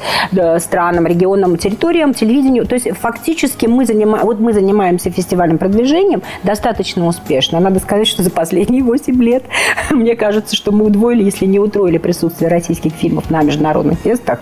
странам, 0.60 1.06
регионам, 1.06 1.58
территориям, 1.58 2.14
телевидению. 2.14 2.66
То 2.66 2.76
есть 2.76 2.90
фактически 2.98 3.66
мы, 3.66 3.86
занимаем, 3.86 4.26
вот 4.26 4.40
мы 4.40 4.54
занимаемся 4.54 5.12
фестивальным 5.12 5.58
продвижением 5.58 6.22
достаточно 6.44 7.08
успешно. 7.08 7.60
Надо 7.60 7.80
сказать, 7.80 8.08
что 8.08 8.24
за 8.24 8.32
последние 8.32 8.84
8 8.84 9.22
лет, 9.24 9.44
мне 9.92 10.16
кажется, 10.16 10.56
что 10.56 10.72
мы 10.72 10.86
удвоили, 10.86 11.24
если 11.24 11.46
не 11.46 11.60
утроили 11.60 11.98
присутствие 11.98 12.50
российских 12.50 12.94
фильмов 12.94 13.30
на 13.30 13.41
международных 13.44 14.00
фестах. 14.00 14.40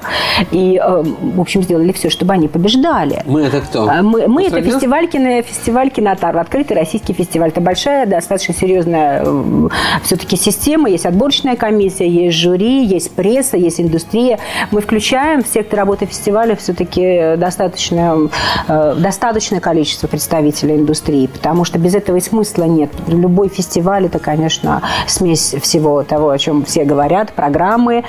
И, 0.52 0.80
э, 0.84 1.04
в 1.04 1.42
общем, 1.42 1.64
сделали 1.64 1.92
все, 1.92 2.10
чтобы 2.10 2.34
они 2.34 2.48
побеждали. 2.48 3.24
Мы 3.26 3.42
это 3.42 3.62
кто? 3.62 3.88
А, 3.90 4.02
мы, 4.02 4.28
мы 4.28 4.46
это 4.46 4.62
фестиваль, 4.62 5.08
кино, 5.08 5.42
фестиваль 5.42 5.90
кинотар, 5.90 6.38
открытый 6.38 6.78
российский 6.78 7.14
фестиваль. 7.14 7.50
Это 7.50 7.62
большая, 7.62 8.06
достаточно 8.06 8.54
серьезная 8.54 9.24
э, 9.26 9.70
все-таки 10.04 10.36
система. 10.36 10.90
Есть 10.90 11.06
отборочная 11.06 11.56
комиссия, 11.56 12.08
есть 12.08 12.38
жюри, 12.38 12.86
есть 12.86 13.12
пресса, 13.12 13.58
есть 13.58 13.80
индустрия. 13.80 14.40
Мы 14.72 14.82
включаем 14.82 15.44
в 15.44 15.48
сектор 15.48 15.80
работы 15.80 16.06
фестиваля 16.06 16.56
все-таки 16.56 17.36
достаточное, 17.38 18.30
э, 18.68 18.96
достаточное 18.98 19.60
количество 19.60 20.08
представителей 20.08 20.76
индустрии, 20.76 21.28
потому 21.28 21.66
что 21.66 21.80
без 21.80 21.96
этого 21.96 22.18
и 22.18 22.22
смысла 22.22 22.64
нет. 22.64 22.90
Любой 23.08 23.50
фестиваль– 23.50 24.06
это, 24.08 24.20
конечно, 24.20 24.82
смесь 25.08 25.56
всего 25.62 26.04
того, 26.04 26.30
о 26.30 26.38
чем 26.38 26.66
все 26.66 26.84
говорят, 26.84 27.34
программы, 27.34 28.04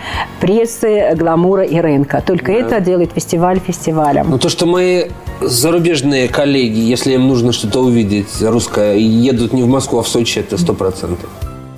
прессы, 0.70 1.14
гламура 1.14 1.62
и 1.62 1.78
рынка. 1.80 2.22
Только 2.24 2.52
да. 2.52 2.58
это 2.58 2.80
делает 2.80 3.12
фестиваль 3.12 3.60
фестивалем. 3.60 4.30
Ну, 4.30 4.38
то, 4.38 4.48
что 4.48 4.66
мои 4.66 5.04
зарубежные 5.40 6.28
коллеги, 6.28 6.80
если 6.80 7.14
им 7.14 7.28
нужно 7.28 7.52
что-то 7.52 7.80
увидеть 7.80 8.40
русское, 8.40 8.96
едут 8.96 9.52
не 9.52 9.62
в 9.62 9.68
Москву, 9.68 9.98
а 9.98 10.02
в 10.02 10.08
Сочи, 10.08 10.38
это 10.38 10.58
сто 10.58 10.74
процентов. 10.74 11.28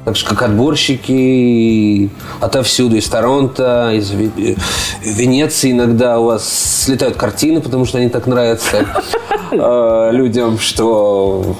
Так 0.05 0.17
же, 0.17 0.27
как 0.27 0.43
отборщики 0.43 2.11
отовсюду, 2.41 2.97
из 2.97 3.09
Торонто, 3.09 3.93
из 3.95 4.11
Венеции 4.11 5.71
иногда 5.71 6.19
у 6.19 6.25
вас 6.25 6.83
слетают 6.85 7.17
картины, 7.17 7.61
потому 7.61 7.85
что 7.85 7.99
они 7.99 8.09
так 8.09 8.27
нравятся 8.27 8.85
э, 9.53 10.11
людям, 10.13 10.59
что 10.59 11.55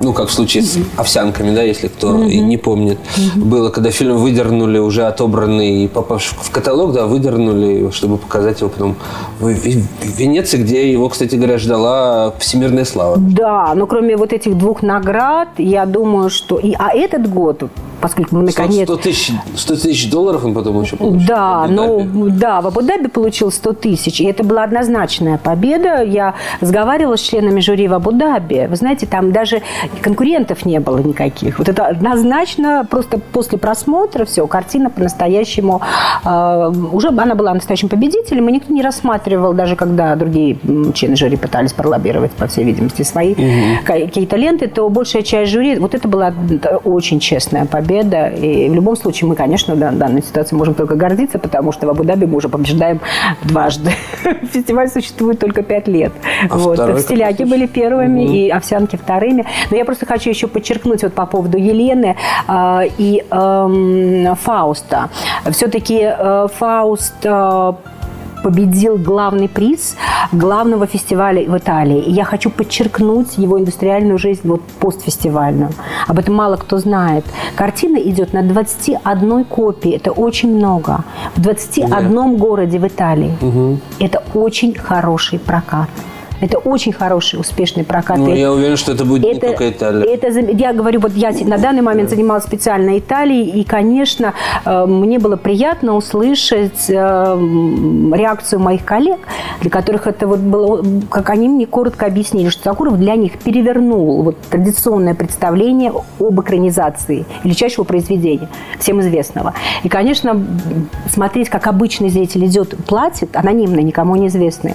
ну, 0.00 0.12
как 0.12 0.28
в 0.28 0.32
случае 0.32 0.62
с 0.62 0.78
овсянками, 0.96 1.54
да, 1.54 1.62
если 1.62 1.88
кто 1.88 2.24
и 2.24 2.38
не 2.38 2.56
помнит, 2.56 2.98
было, 3.36 3.70
когда 3.70 3.90
фильм 3.90 4.16
выдернули, 4.18 4.78
уже 4.78 5.06
отобранный, 5.06 5.88
попавший 5.88 6.36
в 6.40 6.50
каталог, 6.50 6.92
да, 6.92 7.06
выдернули, 7.06 7.90
чтобы 7.90 8.18
показать 8.18 8.60
его 8.60 8.70
потом 8.70 8.96
в 9.40 9.48
Венеции, 9.48 10.58
где 10.58 10.90
его, 10.90 11.08
кстати 11.08 11.34
говоря, 11.34 11.58
ждала 11.58 12.32
всемирная 12.38 12.84
слава. 12.84 13.16
Да, 13.18 13.74
но 13.74 13.86
кроме 13.86 14.16
вот 14.16 14.32
этих 14.32 14.56
двух 14.56 14.82
наград, 14.82 15.48
я 15.58 15.86
думаю, 15.86 16.30
что... 16.30 16.58
И, 16.58 16.74
а 16.78 16.94
этот 16.94 17.28
год, 17.28 17.64
поскольку 18.00 18.36
мы 18.36 18.42
наконец... 18.42 18.88
100 18.88 18.96
тысяч, 18.96 19.32
100 19.56 19.76
тысяч 19.76 20.10
долларов 20.10 20.44
он 20.44 20.54
потом 20.54 20.80
еще 20.80 20.96
получил. 20.96 21.26
Да, 21.26 21.66
ну 21.68 22.28
да, 22.30 22.60
в 22.60 22.66
Абу-Даби 22.68 23.08
получил 23.08 23.50
100 23.50 23.72
тысяч, 23.74 24.20
и 24.20 24.24
это 24.24 24.44
была 24.44 24.64
однозначная 24.64 25.38
победа. 25.38 26.02
Я 26.02 26.34
разговаривала 26.60 27.16
с 27.16 27.20
членами 27.20 27.60
жюри 27.60 27.88
в 27.88 27.94
Абу-Даби. 27.94 28.66
Вы 28.68 28.76
знаете, 28.76 29.06
там 29.06 29.32
даже 29.32 29.62
конкурентов 30.02 30.64
не 30.64 30.80
было 30.80 30.98
никаких. 30.98 31.58
Вот 31.58 31.68
это 31.68 31.86
однозначно 31.86 32.86
просто 32.88 33.18
после 33.18 33.58
просмотра 33.58 34.24
все, 34.24 34.46
картина 34.46 34.90
по-настоящему 34.90 35.80
э, 36.24 36.72
уже 36.92 37.08
она 37.08 37.34
была 37.34 37.54
настоящим 37.54 37.88
победителем, 37.88 38.48
и 38.48 38.52
никто 38.52 38.72
не 38.72 38.82
рассматривал, 38.82 39.52
даже 39.52 39.76
когда 39.76 40.14
другие 40.16 40.58
члены 40.94 41.16
жюри 41.16 41.36
пытались 41.36 41.72
пролоббировать, 41.72 42.32
по 42.32 42.46
всей 42.46 42.64
видимости, 42.64 43.02
свои 43.02 43.34
какие-то 43.84 44.36
ленты, 44.36 44.68
то 44.68 44.88
большая 44.88 45.22
часть 45.22 45.50
жюри, 45.52 45.78
вот 45.78 45.94
это 45.94 46.08
была 46.08 46.32
очень 46.84 47.20
честная 47.20 47.66
победа. 47.66 48.28
И 48.28 48.68
в 48.68 48.74
любом 48.74 48.96
случае 48.96 49.28
мы, 49.28 49.34
конечно, 49.34 49.74
в 49.74 49.78
дан- 49.78 49.98
данной 49.98 50.22
ситуации 50.22 50.56
можем 50.56 50.74
только 50.74 50.94
гордиться, 50.94 51.38
потому 51.38 51.72
что 51.72 51.86
в 51.86 51.90
Абу-Даби 51.90 52.26
мы 52.26 52.36
уже 52.36 52.48
побеждаем 52.48 53.00
дважды. 53.42 53.90
Фестиваль 54.52 54.88
существует 54.88 55.38
только 55.38 55.62
пять 55.62 55.88
лет. 55.88 56.12
А 56.48 56.56
вот. 56.56 56.74
второй 56.74 57.00
стиляки 57.00 57.42
были 57.44 57.66
первыми 57.66 58.24
и 58.24 58.50
овсянки 58.50 58.96
вторыми. 58.96 59.46
Но 59.70 59.76
я 59.78 59.84
просто 59.84 60.06
хочу 60.06 60.30
еще 60.30 60.46
подчеркнуть 60.46 61.02
вот 61.02 61.14
по 61.14 61.26
поводу 61.26 61.58
Елены 61.58 62.16
э, 62.48 62.80
и 62.98 63.24
эм, 63.30 64.36
Фауста. 64.36 65.10
Все-таки 65.50 66.00
э, 66.02 66.48
Фауст 66.58 67.14
э, 67.24 67.72
победил 68.42 68.96
главный 68.96 69.48
приз 69.48 69.96
главного 70.32 70.86
фестиваля 70.86 71.48
в 71.48 71.56
Италии. 71.56 72.00
И 72.00 72.10
я 72.12 72.24
хочу 72.24 72.50
подчеркнуть 72.50 73.38
его 73.38 73.58
индустриальную 73.58 74.18
жизнь 74.18 74.42
вот 74.44 74.62
постфестивальную. 74.80 75.70
Об 76.06 76.18
этом 76.18 76.34
мало 76.34 76.56
кто 76.56 76.78
знает. 76.78 77.24
Картина 77.56 77.96
идет 77.96 78.32
на 78.32 78.42
21 78.42 79.44
копии. 79.44 79.92
Это 79.92 80.12
очень 80.12 80.54
много. 80.56 81.04
В 81.36 81.40
21 81.40 82.36
городе 82.36 82.78
в 82.78 82.86
Италии. 82.86 83.32
Это 83.98 84.22
очень 84.34 84.74
хороший 84.74 85.38
прокат. 85.38 85.88
Это 86.40 86.58
очень 86.58 86.92
хороший, 86.92 87.40
успешный 87.40 87.84
прокат. 87.84 88.18
Ну, 88.18 88.32
И 88.32 88.38
я 88.38 88.52
уверен, 88.52 88.76
что 88.76 88.92
это 88.92 89.04
будет 89.04 89.22
не 89.22 89.40
только 89.40 89.68
Италия. 89.70 90.04
это 90.04 90.28
я 90.28 90.72
говорю, 90.72 91.00
вот 91.00 91.12
я 91.14 91.32
на 91.32 91.58
данный 91.58 91.82
момент 91.82 92.10
занималась 92.10 92.44
специально 92.44 92.98
Италией, 92.98 93.60
и, 93.60 93.64
конечно, 93.64 94.34
э, 94.64 94.86
мне 94.86 95.18
было 95.18 95.36
приятно 95.36 95.96
услышать 95.96 96.88
э, 96.88 96.94
реакцию 96.94 98.60
моих 98.60 98.84
коллег, 98.84 99.18
для 99.60 99.70
которых 99.70 100.06
это 100.06 100.26
вот 100.26 100.38
было, 100.38 100.84
как 101.10 101.30
они 101.30 101.48
мне 101.48 101.66
коротко 101.66 102.06
объяснили, 102.06 102.48
что 102.48 102.64
Сакуров 102.64 102.98
для 102.98 103.16
них 103.16 103.38
перевернул 103.38 104.22
вот 104.22 104.36
традиционное 104.50 105.14
представление 105.14 105.92
об 106.20 106.40
экранизации 106.40 107.26
величайшего 107.44 107.84
произведения, 107.84 108.48
всем 108.78 109.00
известного. 109.00 109.54
И, 109.82 109.88
конечно, 109.88 110.40
смотреть, 111.12 111.48
как 111.48 111.66
обычный 111.66 112.08
зритель 112.08 112.46
идет, 112.46 112.76
платит, 112.86 113.36
анонимно, 113.36 113.80
никому 113.80 114.16
неизвестный, 114.16 114.74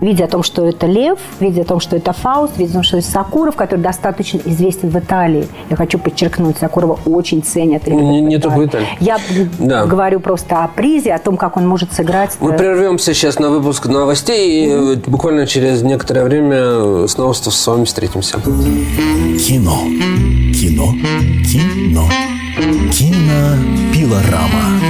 видя 0.00 0.24
о 0.24 0.28
том, 0.28 0.42
что 0.42 0.66
это 0.66 0.86
Лев, 0.86 1.18
видя 1.40 1.62
о 1.62 1.64
том, 1.64 1.80
что 1.80 1.96
это 1.96 2.12
Фауст, 2.12 2.56
видя 2.58 2.70
о 2.70 2.74
том, 2.74 2.82
что 2.82 2.98
это 2.98 3.06
Сакуров, 3.06 3.56
который 3.56 3.80
достаточно 3.80 4.38
известен 4.44 4.90
в 4.90 4.98
Италии. 4.98 5.46
Я 5.70 5.76
хочу 5.76 5.98
подчеркнуть, 5.98 6.58
Сакурова 6.58 6.98
очень 7.06 7.42
ценят. 7.42 7.86
Не- 7.86 8.20
не 8.20 8.38
только 8.38 8.58
в 8.58 8.66
Италии. 8.66 8.86
Я 9.00 9.18
Да. 9.58 9.86
говорю 9.86 10.20
просто 10.20 10.64
о 10.64 10.68
призе, 10.68 11.12
о 11.14 11.18
том, 11.18 11.36
как 11.36 11.56
он 11.56 11.66
может 11.66 11.92
сыграть. 11.92 12.36
Мы 12.40 12.52
э, 12.52 12.58
прервемся 12.58 13.14
сейчас 13.14 13.38
на 13.38 13.50
выпуск 13.50 13.86
новостей 13.86 14.66
и 14.66 14.68
э, 14.70 14.96
буквально 15.06 15.46
через 15.46 15.82
некоторое 15.82 16.24
время 16.24 17.06
снова 17.08 17.32
с 17.32 17.46
с 17.46 17.66
вами 17.66 17.84
встретимся. 17.84 18.38
Кино. 18.40 19.78
Кино. 20.52 20.92
Кино. 21.44 22.08
Кинопилорама. 23.96 24.80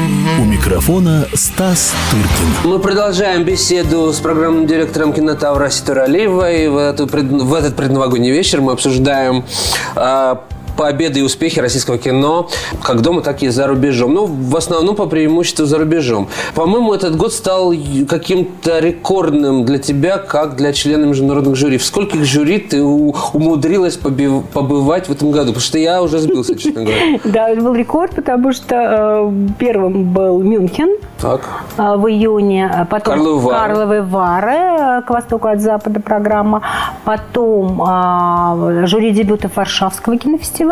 У 0.41 0.45
микрофона 0.45 1.29
Стас 1.33 1.95
Тыркин. 2.11 2.73
Мы 2.73 2.81
продолжаем 2.81 3.45
беседу 3.45 4.13
с 4.13 4.19
программным 4.19 4.67
директором 4.67 5.13
кинотавра 5.13 5.71
Ситора 5.71 6.05
Алиевой. 6.05 6.69
В, 6.69 6.77
эту 6.77 7.07
в 7.07 7.55
этот 7.55 7.77
предновогодний 7.77 8.33
вечер 8.33 8.61
мы 8.61 8.73
обсуждаем 8.73 9.45
а, 9.95 10.43
победы 10.77 11.21
и 11.21 11.23
успехи 11.23 11.61
российского 11.61 11.99
кино 11.99 12.49
как 12.83 13.01
дома, 13.01 13.23
так 13.23 13.43
и 13.43 13.49
за 13.49 13.67
рубежом. 13.67 14.15
Ну, 14.15 14.27
в 14.27 14.57
основном 14.57 14.97
по 14.97 15.07
преимуществу 15.07 15.67
за 15.67 15.79
рубежом. 15.79 16.29
По-моему, 16.55 16.93
этот 16.93 17.17
год 17.17 17.33
стал 17.33 17.73
каким-то 18.09 18.79
рекордным 18.79 19.65
для 19.65 19.79
тебя, 19.79 20.19
как 20.19 20.57
для 20.57 20.73
члена 20.73 21.05
международных 21.05 21.57
жюри. 21.57 21.79
В 21.79 21.85
скольких 21.85 22.25
жюри 22.25 22.59
ты 22.59 22.83
умудрилась 22.83 23.97
побывать 23.97 25.09
в 25.09 25.13
этом 25.13 25.31
году? 25.31 25.49
Потому 25.49 25.61
что 25.61 25.79
я 25.79 26.03
уже 26.03 26.19
сбился, 26.19 26.57
честно 26.57 26.83
говоря. 26.83 27.21
Да, 27.25 27.49
это 27.49 27.61
был 27.61 27.75
рекорд, 27.75 28.15
потому 28.15 28.53
что 28.53 28.75
э, 28.75 29.33
первым 29.59 30.13
был 30.13 30.41
Мюнхен 30.41 30.97
э, 31.23 31.97
в 31.97 32.07
июне, 32.09 32.71
а 32.73 32.85
потом 32.85 33.15
Карловы 33.15 34.03
Вары. 34.03 34.53
Э, 34.53 35.03
к 35.03 35.11
востоку 35.11 35.49
от 35.49 35.61
запада 35.61 36.01
программа, 36.01 36.63
потом 37.05 37.83
э, 37.83 38.87
жюри 38.87 39.11
дебютов 39.13 39.57
Варшавского 39.57 40.17
кинофестиваля 40.19 40.66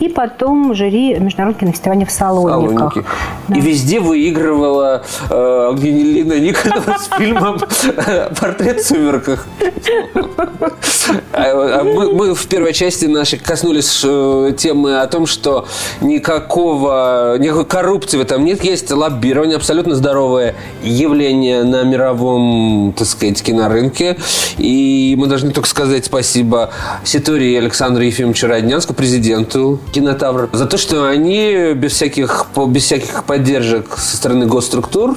и 0.00 0.08
потом 0.08 0.74
жюри 0.74 1.14
Международного 1.18 1.60
кинофестиваля 1.60 2.06
в 2.06 2.10
Салониках. 2.10 2.94
Салоники. 2.94 3.04
И 3.48 3.60
везде 3.60 4.00
выигрывала 4.00 5.02
э, 5.30 5.68
Ангелина 5.70 6.38
Никонова 6.38 6.96
с 6.98 7.16
фильмом 7.16 7.60
«Портрет 8.40 8.80
в 8.80 8.86
сумерках». 8.86 9.46
А, 11.32 11.80
а 11.80 11.84
Мы, 11.84 12.34
в 12.34 12.46
первой 12.46 12.72
части 12.72 13.06
нашей 13.06 13.38
коснулись 13.38 14.02
э, 14.04 14.52
темы 14.56 15.00
о 15.00 15.06
том, 15.06 15.26
что 15.26 15.66
никакого, 16.00 17.36
никакой 17.38 17.66
коррупции 17.66 18.16
в 18.16 18.20
этом 18.20 18.44
нет. 18.44 18.64
Есть 18.64 18.90
лоббирование, 18.90 19.56
абсолютно 19.56 19.94
здоровое 19.94 20.54
явление 20.82 21.64
на 21.64 21.82
мировом, 21.82 22.94
так 22.96 23.06
сказать, 23.06 23.42
кинорынке. 23.42 24.16
И 24.58 25.14
мы 25.18 25.26
должны 25.26 25.50
только 25.50 25.68
сказать 25.68 26.06
спасибо 26.06 26.70
Ситуре 27.04 27.54
и 27.54 27.56
Александру 27.56 28.02
Ефимовичу 28.02 28.46
Роднянскому, 28.46 28.96
президенту 28.96 29.23
кинотавра, 29.92 30.48
за 30.52 30.66
то, 30.66 30.76
что 30.76 31.06
они 31.08 31.72
без 31.74 31.92
всяких, 31.92 32.46
без 32.68 32.82
всяких 32.84 33.24
поддержек 33.24 33.96
со 33.96 34.16
стороны 34.16 34.46
госструктур 34.46 35.16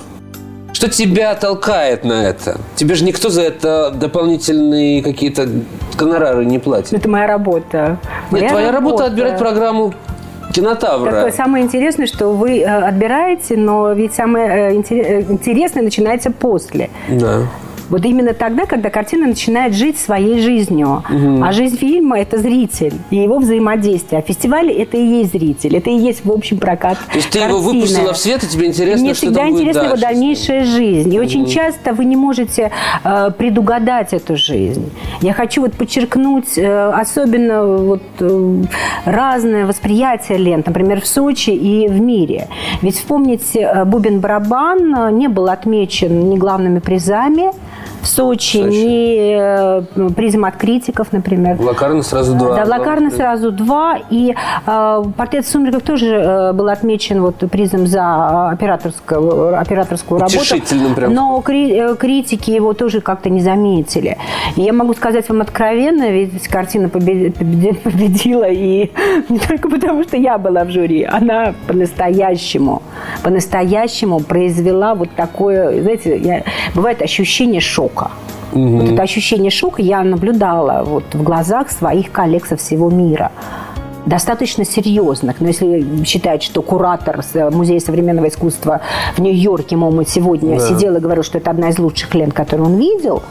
что 0.73 0.89
тебя 0.89 1.33
толкает 1.33 2.03
на 2.03 2.23
это? 2.23 2.59
Тебе 2.75 2.93
же 2.93 3.03
никто 3.03 3.29
за 3.29 3.41
это 3.41 3.89
дополнительные 3.89 5.01
какие-то 5.01 5.49
гонорары 5.97 6.45
не 6.45 6.59
платит. 6.59 6.93
Это 6.93 7.09
моя 7.09 7.25
работа. 7.25 7.97
Нет, 8.31 8.41
Моя 8.41 8.49
твоя 8.49 8.71
работа 8.71 9.05
отбирать 9.05 9.39
программу 9.39 9.95
кинотавра. 10.53 11.11
Такое 11.11 11.31
самое 11.31 11.63
интересное, 11.63 12.05
что 12.05 12.29
вы 12.29 12.59
э, 12.59 12.65
отбираете, 12.65 13.57
но 13.57 13.91
ведь 13.93 14.13
самое 14.13 14.77
э, 14.77 14.83
э, 14.89 15.21
интересное 15.23 15.81
начинается 15.81 16.31
после. 16.31 16.91
Да. 17.09 17.47
Вот 17.89 18.05
именно 18.05 18.33
тогда, 18.33 18.65
когда 18.65 18.89
картина 18.89 19.27
начинает 19.27 19.73
жить 19.73 19.97
своей 19.97 20.41
жизнью. 20.41 21.03
А 21.41 21.51
жизнь 21.51 21.77
фильма– 21.77 22.19
это 22.21 22.37
зритель 22.37 22.93
и 23.09 23.17
его 23.17 23.39
взаимодействие. 23.39 24.19
А 24.19 24.21
фестиваль– 24.21 24.71
это 24.71 24.97
и 24.97 25.05
есть 25.05 25.31
зритель. 25.31 25.77
Это 25.77 25.89
и 25.89 25.97
есть, 25.97 26.25
в 26.25 26.31
общем, 26.31 26.57
прокат 26.57 26.97
То 27.11 27.17
есть 27.17 27.29
ты 27.29 27.39
его 27.39 27.61
картины. 27.61 27.73
выпустила 27.73 28.13
в 28.13 28.17
свет, 28.17 28.43
и 28.43 28.47
тебе 28.47 28.67
интересно, 28.67 29.01
Мне 29.03 29.13
что 29.13 29.27
всегда 29.27 29.47
интересна 29.49 29.83
его 29.83 29.95
дальнейшая 29.95 30.65
жизнь. 30.65 31.13
И 31.13 31.19
очень 31.19 31.45
часто 31.45 31.93
вы 31.93 32.05
не 32.05 32.15
можете 32.15 32.71
э, 33.03 33.31
предугадать 33.37 34.13
эту 34.13 34.35
жизнь. 34.35 34.91
Я 35.21 35.33
хочу 35.33 35.61
вот 35.61 35.73
подчеркнуть 35.73 36.57
э, 36.57 36.89
особенно 36.91 37.65
вот 37.65 38.01
э, 38.19 38.63
разное 39.05 39.65
восприятие 39.65 40.37
лент, 40.37 40.67
например, 40.67 41.01
в 41.01 41.07
Сочи 41.07 41.51
и 41.51 41.87
в 41.87 41.99
мире. 41.99 42.47
Ведь 42.81 42.95
вспомните, 42.95 43.59
э, 43.59 43.85
Бубен-барабан 43.85 45.15
не 45.17 45.27
был 45.27 45.49
отмечен 45.49 46.29
ни 46.29 46.37
главными 46.37 46.79
призами 46.79 47.51
Сочи, 48.03 48.57
Сочи. 48.63 48.75
ни 48.75 49.35
э, 50.07 50.09
призом 50.15 50.45
от 50.45 50.55
критиков, 50.57 51.11
например. 51.11 51.59
Лакарно 51.59 52.01
сразу 52.03 52.35
два. 52.35 52.55
Да, 52.55 52.65
в 52.65 52.69
Лакарно 52.69 53.09
сразу 53.11 53.51
два. 53.51 53.97
И 54.09 54.33
э, 54.65 55.03
портрет 55.17 55.45
в 55.45 55.49
сумерках 55.49 55.81
тоже 55.83 56.07
э, 56.07 56.53
был 56.53 56.69
отмечен 56.69 57.21
вот 57.21 57.35
призом 57.51 57.87
за 57.87 58.49
операторскую, 58.49 59.59
операторскую 59.59 60.19
работу. 60.19 60.37
Прям. 60.95 61.13
Но 61.13 61.41
кри- 61.41 61.73
э, 61.73 61.95
критики 61.95 62.51
его 62.51 62.73
тоже 62.73 63.01
как-то 63.01 63.29
не 63.29 63.41
заметили. 63.41 64.17
И 64.55 64.61
я 64.61 64.73
могу 64.73 64.93
сказать 64.93 65.27
вам 65.29 65.41
откровенно, 65.41 66.09
ведь 66.09 66.47
картина 66.47 66.87
побе- 66.87 67.31
победи- 67.31 67.75
победила 67.83 68.47
и 68.49 68.91
не 69.29 69.39
только 69.39 69.69
потому, 69.69 70.03
что 70.03 70.17
я 70.17 70.37
была 70.37 70.63
в 70.63 70.69
жюри, 70.71 71.03
она 71.03 71.53
по-настоящему, 71.67 72.81
по-настоящему 73.23 74.19
произвела 74.19 74.95
вот 74.95 75.09
такое, 75.15 75.81
знаете, 75.81 76.17
я- 76.17 76.43
бывает 76.73 77.01
ощущение 77.01 77.61
шока. 77.61 77.86
Вот 78.53 78.89
это 78.89 79.01
ощущение 79.03 79.51
шока 79.51 79.81
я 79.81 80.03
наблюдала 80.03 80.83
вот 80.85 81.03
в 81.13 81.21
глазах 81.23 81.69
своих 81.69 82.11
коллег 82.11 82.45
со 82.45 82.55
всего 82.55 82.89
мира 82.89 83.31
достаточно 84.05 84.63
серьезных. 84.63 85.41
Но 85.41 85.47
если 85.47 86.03
считать, 86.05 86.41
что 86.41 86.61
куратор 86.61 87.21
Музея 87.51 87.79
современного 87.79 88.29
искусства 88.29 88.79
в 89.17 89.19
Нью-Йорке, 89.19 89.75
по-моему, 89.75 90.03
сегодня 90.07 90.57
Да. 90.57 90.65
сидел 90.65 90.95
и 90.95 90.99
говорил, 90.99 91.23
что 91.23 91.37
это 91.37 91.51
одна 91.51 91.69
из 91.69 91.77
лучших 91.77 92.15
лент, 92.15 92.33
которую 92.33 92.69
он 92.69 92.77
видел 92.77 93.21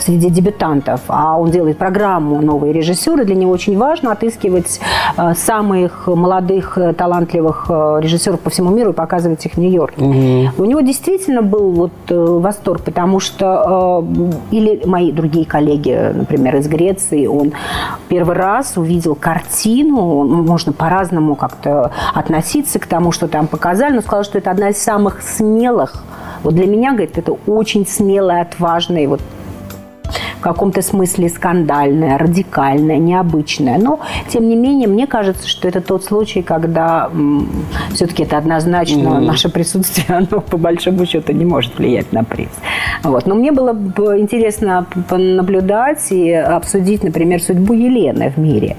среди 0.00 0.30
дебютантов, 0.30 1.00
а 1.08 1.38
он 1.38 1.50
делает 1.50 1.78
программу 1.78 2.40
«Новые 2.40 2.72
режиссеры», 2.72 3.24
для 3.24 3.34
него 3.34 3.52
очень 3.52 3.76
важно 3.78 4.12
отыскивать 4.12 4.80
э, 5.16 5.34
самых 5.34 6.06
молодых, 6.06 6.78
э, 6.78 6.92
талантливых 6.92 7.66
э, 7.68 7.98
режиссеров 8.00 8.40
по 8.40 8.50
всему 8.50 8.70
миру 8.70 8.90
и 8.90 8.92
показывать 8.92 9.44
их 9.46 9.52
в 9.54 9.58
Нью-Йорке. 9.58 10.50
У 10.56 10.64
него 10.64 10.80
действительно 10.80 11.42
был 11.42 11.70
вот 11.70 11.92
восторг, 12.08 12.82
потому 12.82 13.20
что 13.20 14.04
или 14.50 14.82
мои 14.84 15.12
другие 15.12 15.46
коллеги, 15.46 16.12
например, 16.14 16.56
из 16.56 16.68
Греции, 16.68 17.26
он 17.26 17.52
первый 18.08 18.36
раз 18.36 18.76
увидел 18.76 19.14
картину, 19.14 20.24
можно 20.24 20.72
по-разному 20.72 21.34
как-то 21.34 21.92
относиться 22.12 22.78
к 22.78 22.86
тому, 22.86 23.12
что 23.12 23.28
там 23.28 23.46
показали, 23.46 23.94
но 23.94 24.00
сказал, 24.02 24.24
что 24.24 24.38
это 24.38 24.50
одна 24.50 24.70
из 24.70 24.78
самых 24.78 25.22
смелых. 25.22 26.04
Вот 26.42 26.54
для 26.54 26.66
меня, 26.66 26.90
говорит, 26.90 27.16
это 27.16 27.32
очень 27.46 27.86
смелая, 27.86 28.42
отважная, 28.42 29.08
вот 29.08 29.20
каком-то 30.44 30.82
смысле 30.82 31.28
скандальная, 31.30 32.18
радикальная, 32.18 32.98
необычная. 32.98 33.78
Но, 33.78 34.00
тем 34.28 34.48
не 34.48 34.56
менее, 34.56 34.88
мне 34.88 35.06
кажется, 35.06 35.48
что 35.48 35.66
это 35.68 35.80
тот 35.80 36.04
случай, 36.04 36.42
когда 36.42 37.10
все-таки 37.94 38.24
это 38.24 38.36
однозначно 38.36 39.20
наше 39.20 39.48
присутствие, 39.48 40.06
оно 40.18 40.40
по 40.42 40.58
большому 40.58 41.06
счету 41.06 41.32
не 41.32 41.46
может 41.46 41.78
влиять 41.78 42.12
на 42.12 42.24
приз. 42.24 42.50
Вот. 43.02 43.26
Но 43.26 43.34
мне 43.34 43.52
было 43.52 43.72
бы 43.72 44.18
интересно 44.18 44.86
наблюдать 45.10 46.12
и 46.12 46.30
обсудить, 46.32 47.02
например, 47.02 47.42
судьбу 47.42 47.72
Елены 47.72 48.30
в 48.36 48.38
мире. 48.38 48.76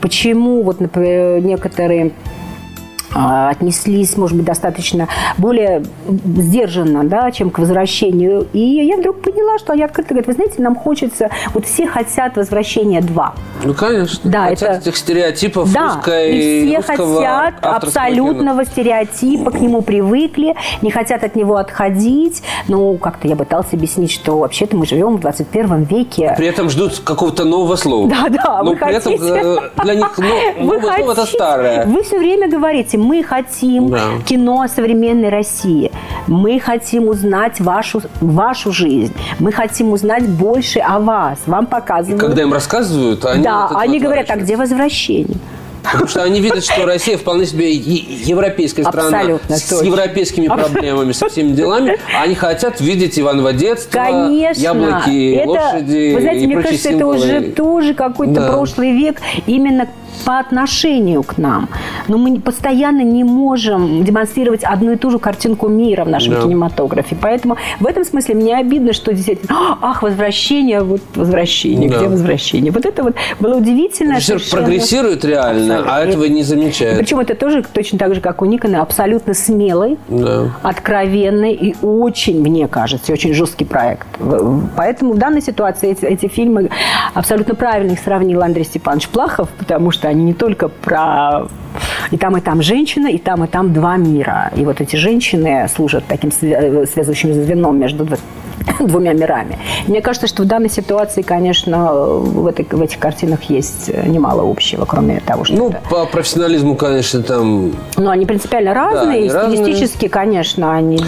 Почему 0.00 0.62
вот, 0.62 0.80
например, 0.80 1.44
некоторые 1.44 2.12
отнеслись, 3.14 4.16
может 4.16 4.36
быть, 4.36 4.46
достаточно 4.46 5.08
более 5.38 5.82
сдержанно, 6.24 7.04
да, 7.04 7.30
чем 7.30 7.50
к 7.50 7.58
возвращению. 7.58 8.46
И 8.52 8.58
я 8.60 8.96
вдруг 8.96 9.22
поняла, 9.22 9.58
что 9.58 9.72
они 9.72 9.82
открыто 9.82 10.10
говорят, 10.10 10.26
вы 10.26 10.32
знаете, 10.34 10.62
нам 10.62 10.74
хочется, 10.74 11.30
вот 11.52 11.66
все 11.66 11.86
хотят 11.86 12.36
возвращения 12.36 13.00
два. 13.00 13.34
Ну, 13.64 13.74
конечно. 13.74 14.18
Да, 14.30 14.46
хотят 14.46 14.70
это- 14.70 14.78
этих 14.80 14.96
стереотипов 14.96 15.72
Да, 15.72 15.94
русской, 15.94 16.36
и 16.36 16.68
все 16.68 16.82
хотят 16.82 17.54
абсолютного 17.62 18.64
стереотипа, 18.64 19.50
к 19.50 19.60
нему 19.60 19.82
привыкли, 19.82 20.54
не 20.82 20.90
хотят 20.90 21.22
от 21.24 21.36
него 21.36 21.56
отходить. 21.56 22.42
Ну, 22.68 22.96
как-то 22.96 23.28
я 23.28 23.36
пыталась 23.36 23.72
объяснить, 23.72 24.10
что 24.10 24.38
вообще-то 24.38 24.76
мы 24.76 24.86
живем 24.86 25.16
в 25.16 25.20
21 25.20 25.84
веке. 25.84 26.04
кино. 26.04 26.34
При 26.36 26.46
этом 26.46 26.68
ждут 26.68 26.98
какого-то 27.00 27.44
нового 27.44 27.76
слова. 27.76 28.08
Да, 28.08 28.28
да, 28.28 28.62
Но 28.62 28.70
вы 28.70 28.76
при 28.76 28.92
этом 28.94 29.12
хотите. 29.18 29.42
э, 29.42 29.82
для 29.84 29.94
них 29.94 30.18
ну, 30.18 30.64
новое 30.64 30.96
слово 30.96 31.12
это 31.12 31.26
старое. 31.26 31.86
Вы 31.86 32.02
все 32.02 32.18
время 32.18 32.48
говорите, 32.48 32.98
мы 33.04 33.22
хотим 33.22 33.88
Да. 33.90 34.00
кино 34.26 34.62
о 34.62 34.68
современной 34.68 35.28
России. 35.28 35.92
Мы 36.26 36.58
хотим 36.58 37.08
узнать 37.08 37.60
вашу, 37.60 38.00
вашу 38.20 38.72
жизнь. 38.72 39.14
Мы 39.38 39.52
хотим 39.52 39.92
узнать 39.92 40.26
больше 40.26 40.78
о 40.80 40.98
вас. 40.98 41.38
Вам 41.46 41.66
показывают. 41.66 42.20
Когда 42.20 42.42
им 42.42 42.52
рассказывают, 42.52 43.24
они 43.26 43.44
да, 43.44 43.64
от 43.64 43.70
этого 43.72 43.82
они 43.82 44.00
говорят, 44.00 44.30
а 44.30 44.36
где 44.36 44.56
возвращение? 44.56 45.36
Потому 45.82 46.08
что 46.08 46.22
они 46.22 46.40
видят, 46.40 46.64
что 46.64 46.86
Россия 46.86 47.18
вполне 47.18 47.44
себе 47.44 47.70
европейская 47.70 48.84
страна 48.84 49.18
Абсолютно, 49.18 49.56
с 49.58 49.62
точно. 49.68 49.84
европейскими 49.84 50.46
проблемами, 50.48 51.12
со 51.12 51.28
всеми 51.28 51.52
делами. 51.52 51.98
Они 52.22 52.34
хотят 52.34 52.80
видеть 52.80 53.18
Иванова 53.18 53.52
детства, 53.52 53.98
Конечно. 54.02 54.62
яблоки, 54.62 55.34
это, 55.34 55.48
лошади 55.50 56.14
Вы 56.14 56.20
знаете, 56.22 56.44
и 56.44 56.46
мне 56.46 56.56
кажется, 56.62 56.88
это 56.88 56.98
символы. 56.98 57.16
уже 57.18 57.40
тоже 57.52 57.92
какой-то 57.92 58.32
Да. 58.32 58.48
прошлый 58.52 58.92
век 58.92 59.18
именно 59.46 59.86
по 60.24 60.38
отношению 60.38 61.22
к 61.22 61.38
нам. 61.38 61.68
Но 62.08 62.18
мы 62.18 62.40
постоянно 62.40 63.02
не 63.02 63.24
можем 63.24 64.04
демонстрировать 64.04 64.64
одну 64.64 64.92
и 64.92 64.96
ту 64.96 65.10
же 65.10 65.18
картинку 65.18 65.68
мира 65.68 66.04
в 66.04 66.08
нашем 66.08 66.34
Да. 66.34 66.42
кинематографе. 66.42 67.16
Поэтому 67.20 67.56
в 67.80 67.86
этом 67.86 68.04
смысле 68.04 68.34
мне 68.34 68.56
обидно, 68.56 68.92
что 68.92 69.12
действительно, 69.12 69.78
ах, 69.82 70.02
возвращение, 70.02 70.82
вот 70.82 71.00
возвращение, 71.14 71.90
Да. 71.90 71.98
где 71.98 72.08
возвращение? 72.08 72.72
Вот 72.72 72.84
это 72.86 73.02
вот 73.02 73.14
было 73.40 73.56
удивительно. 73.56 74.12
Режиссер 74.14 74.38
совершенно. 74.38 74.62
прогрессирует 74.62 75.24
реально, 75.24 75.76
а 75.78 75.80
Абсолютно. 75.80 76.08
этого 76.10 76.24
не 76.24 76.42
замечает. 76.42 76.98
Причем 76.98 77.18
это 77.20 77.34
тоже 77.34 77.62
точно 77.72 77.98
так 77.98 78.14
же, 78.14 78.20
как 78.20 78.42
у 78.42 78.44
Никона, 78.44 78.82
абсолютно 78.82 79.34
смелый, 79.34 79.98
Да. 80.08 80.50
откровенный 80.62 81.52
и 81.54 81.74
очень, 81.82 82.40
мне 82.40 82.68
кажется, 82.68 83.12
очень 83.12 83.32
жесткий 83.34 83.64
проект. 83.64 84.06
Поэтому 84.76 85.12
в 85.14 85.18
данной 85.18 85.42
ситуации 85.42 85.90
эти, 85.90 86.04
эти 86.04 86.26
фильмы 86.28 86.70
абсолютно 87.14 87.54
правильно 87.54 87.92
их 87.92 88.00
сравнил 88.00 88.42
Андрей 88.42 88.64
Степанович 88.64 89.08
Плахов, 89.08 89.48
потому 89.58 89.90
что 89.90 90.08
они 90.08 90.24
не 90.24 90.34
только 90.34 90.68
про 90.68 91.46
и 92.10 92.16
там, 92.16 92.36
и 92.36 92.40
там 92.40 92.62
женщина, 92.62 93.08
и 93.08 93.18
там, 93.18 93.44
и 93.44 93.46
там 93.46 93.72
два 93.72 93.96
мира. 93.96 94.52
И 94.56 94.64
вот 94.64 94.80
эти 94.80 94.96
женщины 94.96 95.66
служат 95.74 96.04
таким 96.06 96.30
свя- 96.30 96.86
связующим 96.86 97.32
звеном 97.32 97.78
между 97.78 98.06
двумя 98.80 99.12
мирами. 99.12 99.58
Мне 99.86 100.00
кажется, 100.00 100.26
что 100.26 100.42
в 100.42 100.46
данной 100.46 100.70
ситуации, 100.70 101.22
конечно, 101.22 101.92
в, 101.94 102.46
этой, 102.46 102.66
в 102.70 102.80
этих 102.80 102.98
картинах 102.98 103.44
есть 103.44 103.90
немало 104.06 104.50
общего, 104.50 104.84
кроме 104.84 105.20
того, 105.20 105.44
что 105.44 105.56
Ну, 105.56 105.68
это 105.70 105.80
по 105.88 106.06
профессионализму, 106.06 106.76
конечно, 106.76 107.22
там... 107.22 107.72
ну, 107.96 108.10
они 108.10 108.26
принципиально 108.26 108.74
разные, 108.74 109.18
они 109.18 109.26
и 109.26 109.30
разные. 109.30 109.56
стилистически, 109.56 110.08
конечно, 110.08 110.74
они... 110.74 111.00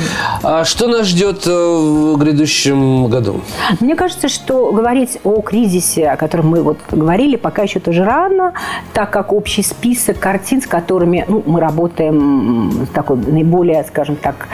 А 0.42 0.64
что 0.64 0.88
нас 0.88 1.06
ждет 1.06 1.46
э, 1.46 1.50
в 1.50 2.16
грядущем 2.18 3.06
году? 3.08 3.40
Мне 3.80 3.94
кажется, 3.94 4.28
что 4.28 4.72
говорить 4.72 5.18
о 5.24 5.40
кризисе, 5.40 6.08
о 6.08 6.16
котором 6.16 6.48
мы 6.48 6.62
вот 6.62 6.78
говорили, 6.90 7.36
пока 7.36 7.62
еще 7.62 7.80
тоже 7.80 8.04
рано, 8.04 8.52
так 8.92 9.10
как 9.10 9.32
общий 9.32 9.62
список 9.62 10.18
картин, 10.18 10.60
с 10.62 10.66
которыми 10.66 11.24
ну, 11.28 11.42
мы 11.46 11.60
работаем 11.60 12.86
такой 12.94 13.16
наиболее, 13.16 13.84
скажем 13.84 14.16
так, 14.16 14.48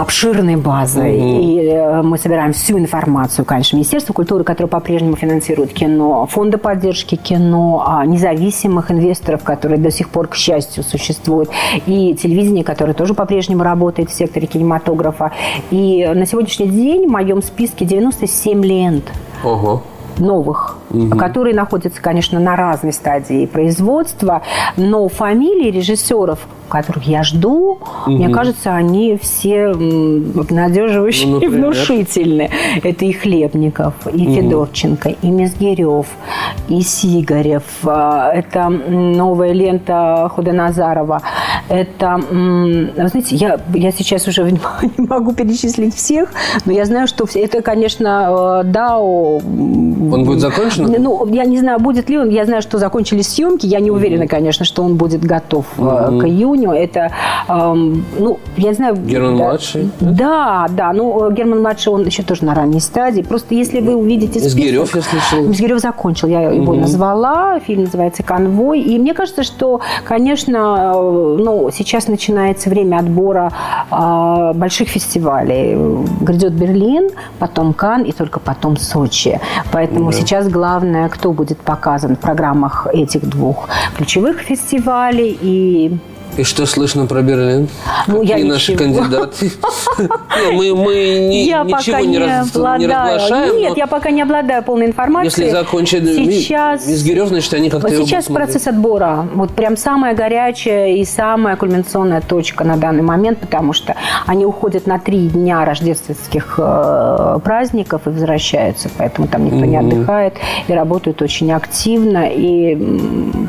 обширной 0.00 0.56
базой. 0.56 1.18
И 1.18 1.66
э, 1.66 2.02
мы 2.02 2.18
собираем 2.18 2.52
всю 2.52 2.78
информацию, 2.78 3.44
конечно, 3.44 3.76
Министерство 3.76 4.12
культуры, 4.12 4.44
которое 4.44 4.68
по-прежнему 4.68 5.16
финансирует 5.16 5.72
кино, 5.72 6.26
фонды 6.26 6.58
поддержки 6.58 7.16
кино, 7.16 7.84
а, 7.86 8.04
независимых 8.06 8.90
инвесторов, 8.90 9.42
которые 9.44 9.78
до 9.78 9.90
сих 9.90 10.08
пор, 10.08 10.28
к 10.28 10.34
счастью, 10.34 10.82
существуют, 10.82 11.50
и 11.86 12.14
телевидение, 12.14 12.64
которое 12.64 12.94
тоже 12.94 13.14
по-прежнему 13.14 13.62
работает 13.62 14.10
в 14.10 14.14
секторе 14.14 14.46
кинематографа. 14.46 15.32
И 15.70 16.10
на 16.14 16.26
сегодняшний 16.26 16.68
день 16.68 17.06
в 17.06 17.10
моем 17.10 17.42
списке 17.42 17.84
97 17.84 18.64
лент 18.64 19.04
Ого. 19.44 19.82
новых, 20.18 20.78
которые 21.18 21.54
находятся, 21.54 22.00
конечно, 22.00 22.40
на 22.40 22.56
разной 22.56 22.92
стадии 22.92 23.46
производства, 23.46 24.42
но 24.76 25.08
фамилии 25.08 25.70
режиссеров, 25.70 26.40
которых 26.68 27.04
я 27.04 27.22
жду, 27.22 27.78
мне 28.06 28.28
кажется, 28.28 28.74
они 28.74 29.18
все 29.20 29.66
обнадеживающие 29.66 31.28
Ну, 31.28 31.40
и 31.40 31.46
внушительные. 31.46 32.50
Это 32.82 33.04
и 33.04 33.12
Хлебников, 33.12 33.94
и 34.12 34.24
Федорченко, 34.24 35.10
и 35.10 35.28
Мизгирев, 35.28 36.06
и 36.68 36.80
Сигарев. 36.80 37.64
А, 37.84 38.30
Это 38.32 38.68
новая 38.68 39.52
лента 39.52 40.30
Худоназарова. 40.34 41.22
Это, 41.68 42.20
вы 42.30 43.08
знаете, 43.08 43.36
я, 43.36 43.60
я 43.74 43.92
сейчас 43.92 44.26
уже 44.28 44.42
не 44.50 45.06
могу 45.06 45.32
перечислить 45.32 45.94
всех, 45.94 46.30
но 46.64 46.72
я 46.72 46.84
знаю, 46.84 47.06
что 47.06 47.26
это, 47.34 47.62
конечно, 47.62 48.60
э, 48.62 48.64
Дао. 48.64 49.36
Он 49.38 50.24
будет 50.24 50.40
закончен? 50.40 50.79
Ну, 50.86 51.26
я 51.26 51.44
не 51.44 51.58
знаю, 51.58 51.78
будет 51.78 52.08
ли 52.10 52.18
он. 52.18 52.30
Я 52.30 52.44
знаю, 52.44 52.62
что 52.62 52.78
закончились 52.78 53.28
съемки. 53.28 53.66
Я 53.66 53.80
не 53.80 53.90
уверена, 53.90 54.26
конечно, 54.26 54.64
что 54.64 54.82
он 54.82 54.96
будет 54.96 55.22
готов 55.24 55.66
э, 55.78 55.80
к 55.80 56.24
июню. 56.24 56.72
Это, 56.72 57.10
эм, 57.48 58.04
ну, 58.18 58.38
я 58.56 58.72
знаю... 58.74 58.96
Герман-младший, 58.96 59.90
Да, 60.00 60.66
да. 60.70 60.92
Ну, 60.92 61.30
э, 61.30 61.34
Герман-младший, 61.34 61.92
он 61.92 62.04
еще 62.04 62.22
тоже 62.22 62.44
на 62.44 62.54
ранней 62.54 62.80
стадии. 62.80 63.22
Просто 63.22 63.54
если 63.54 63.80
вы 63.80 63.96
увидите 63.96 64.40
список... 64.40 64.58
Мизгирев, 64.58 64.94
я 64.94 65.02
слышал. 65.02 65.42
Мизгирев 65.42 65.80
закончил, 65.80 66.28
я 66.28 66.50
его 66.50 66.74
назвала. 66.74 67.60
Фильм 67.60 67.84
называется 67.84 68.22
«Конвой». 68.22 68.80
И 68.80 68.98
мне 68.98 69.14
кажется, 69.14 69.42
что, 69.42 69.80
конечно, 70.04 70.92
э, 70.94 71.36
ну, 71.40 71.70
сейчас 71.72 72.08
начинается 72.08 72.70
время 72.70 72.98
отбора 72.98 73.52
больших 74.54 74.88
фестивалей. 74.88 75.76
Грядет 76.20 76.52
Берлин, 76.52 77.10
потом 77.38 77.72
Кан 77.72 78.02
и 78.02 78.12
только 78.12 78.40
потом 78.40 78.76
Сочи. 78.76 79.40
Поэтому 79.72 80.12
сейчас 80.12 80.48
главное, 80.48 80.69
кто 81.08 81.32
будет 81.32 81.58
показан 81.58 82.16
в 82.16 82.20
программах 82.20 82.86
этих 82.92 83.28
двух 83.28 83.68
ключевых 83.96 84.40
фестивалей. 84.40 85.38
И 85.40 85.98
И 86.36 86.44
что 86.44 86.64
слышно 86.64 87.06
про 87.06 87.22
Берлин? 87.22 87.68
Ну, 88.06 88.22
я 88.22 88.34
Какие 88.36 88.48
наши 88.48 88.72
ничего. 88.72 88.84
кандидаты? 88.84 89.50
Не, 90.52 90.52
Мы 90.56 90.74
мы 90.74 90.94
ни- 91.28 91.44
я 91.48 91.64
ничего 91.64 91.76
пока 91.96 92.00
не 92.02 92.18
раз- 92.18 92.54
не 92.54 92.86
разглашаем. 92.86 93.56
Нет, 93.58 93.76
я 93.76 93.86
пока 93.86 94.10
не 94.10 94.22
обладаю 94.22 94.62
полной 94.62 94.86
информацией. 94.86 95.46
Если 95.46 95.50
закончит 95.50 96.02
Ми- 96.02 96.32
сейчас... 96.32 96.84
Значит, 96.84 97.54
они 97.54 97.68
как-то 97.68 97.90
сейчас 97.90 98.26
процесс 98.26 98.66
отбора. 98.68 99.26
Вот 99.34 99.50
прям 99.50 99.76
самая 99.76 100.14
горячая 100.14 100.92
и 100.94 101.04
самая 101.04 101.56
кульминационная 101.56 102.20
точка 102.20 102.64
на 102.64 102.76
данный 102.76 103.02
момент, 103.02 103.38
потому 103.40 103.72
что 103.72 103.96
они 104.26 104.46
уходят 104.46 104.86
на 104.86 104.98
три 104.98 105.28
дня 105.28 105.64
рождественских 105.64 106.54
э, 106.58 107.38
праздников 107.42 108.02
и 108.06 108.10
возвращаются, 108.10 108.88
поэтому 108.96 109.26
там 109.26 109.44
никто 109.44 109.64
не 109.64 109.76
отдыхает 109.76 110.34
и 110.68 110.72
работают 110.72 111.20
очень 111.22 111.52
активно. 111.52 112.28
И 112.30 112.78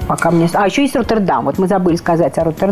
пока 0.08 0.32
мне... 0.32 0.50
А 0.54 0.66
еще 0.66 0.82
есть 0.82 0.96
Роттердам. 0.96 1.46
Вот 1.46 1.58
мы 1.58 1.68
забыли 1.68 1.96
сказать 1.96 2.38
о 2.38 2.44
Роттердаме 2.44 2.71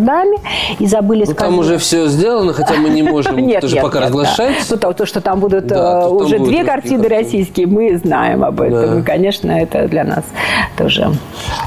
и 0.80 0.86
забыли 0.86 1.20
Ну, 1.22 1.26
сказать... 1.26 1.52
там 1.52 1.60
уже 1.60 1.78
все 1.78 2.08
сделано, 2.08 2.54
хотя 2.54 2.76
мы 2.76 2.90
не 2.90 3.04
можем 3.04 3.38
Нет, 3.46 3.62
тоже 3.62 3.76
нет, 3.76 3.84
пока 3.84 4.00
нет, 4.00 4.08
разглашать. 4.08 4.56
да. 4.60 4.66
Ну, 4.70 4.78
то, 4.78 4.94
то, 4.94 5.06
что 5.06 5.22
там 5.22 5.40
будут 5.40 5.68
Да, 5.68 5.76
э, 5.76 6.02
то 6.04 6.08
там 6.08 6.26
уже 6.26 6.38
будут 6.38 6.54
две 6.54 6.64
картины 6.64 7.04
картины. 7.04 7.22
российские, 7.22 7.68
мы 7.68 7.98
знаем 7.98 8.44
об 8.44 8.62
этом. 8.62 8.94
Да. 8.94 9.00
И, 9.00 9.04
конечно, 9.04 9.52
это 9.52 9.88
для 9.88 10.04
нас 10.04 10.24
тоже... 10.78 11.12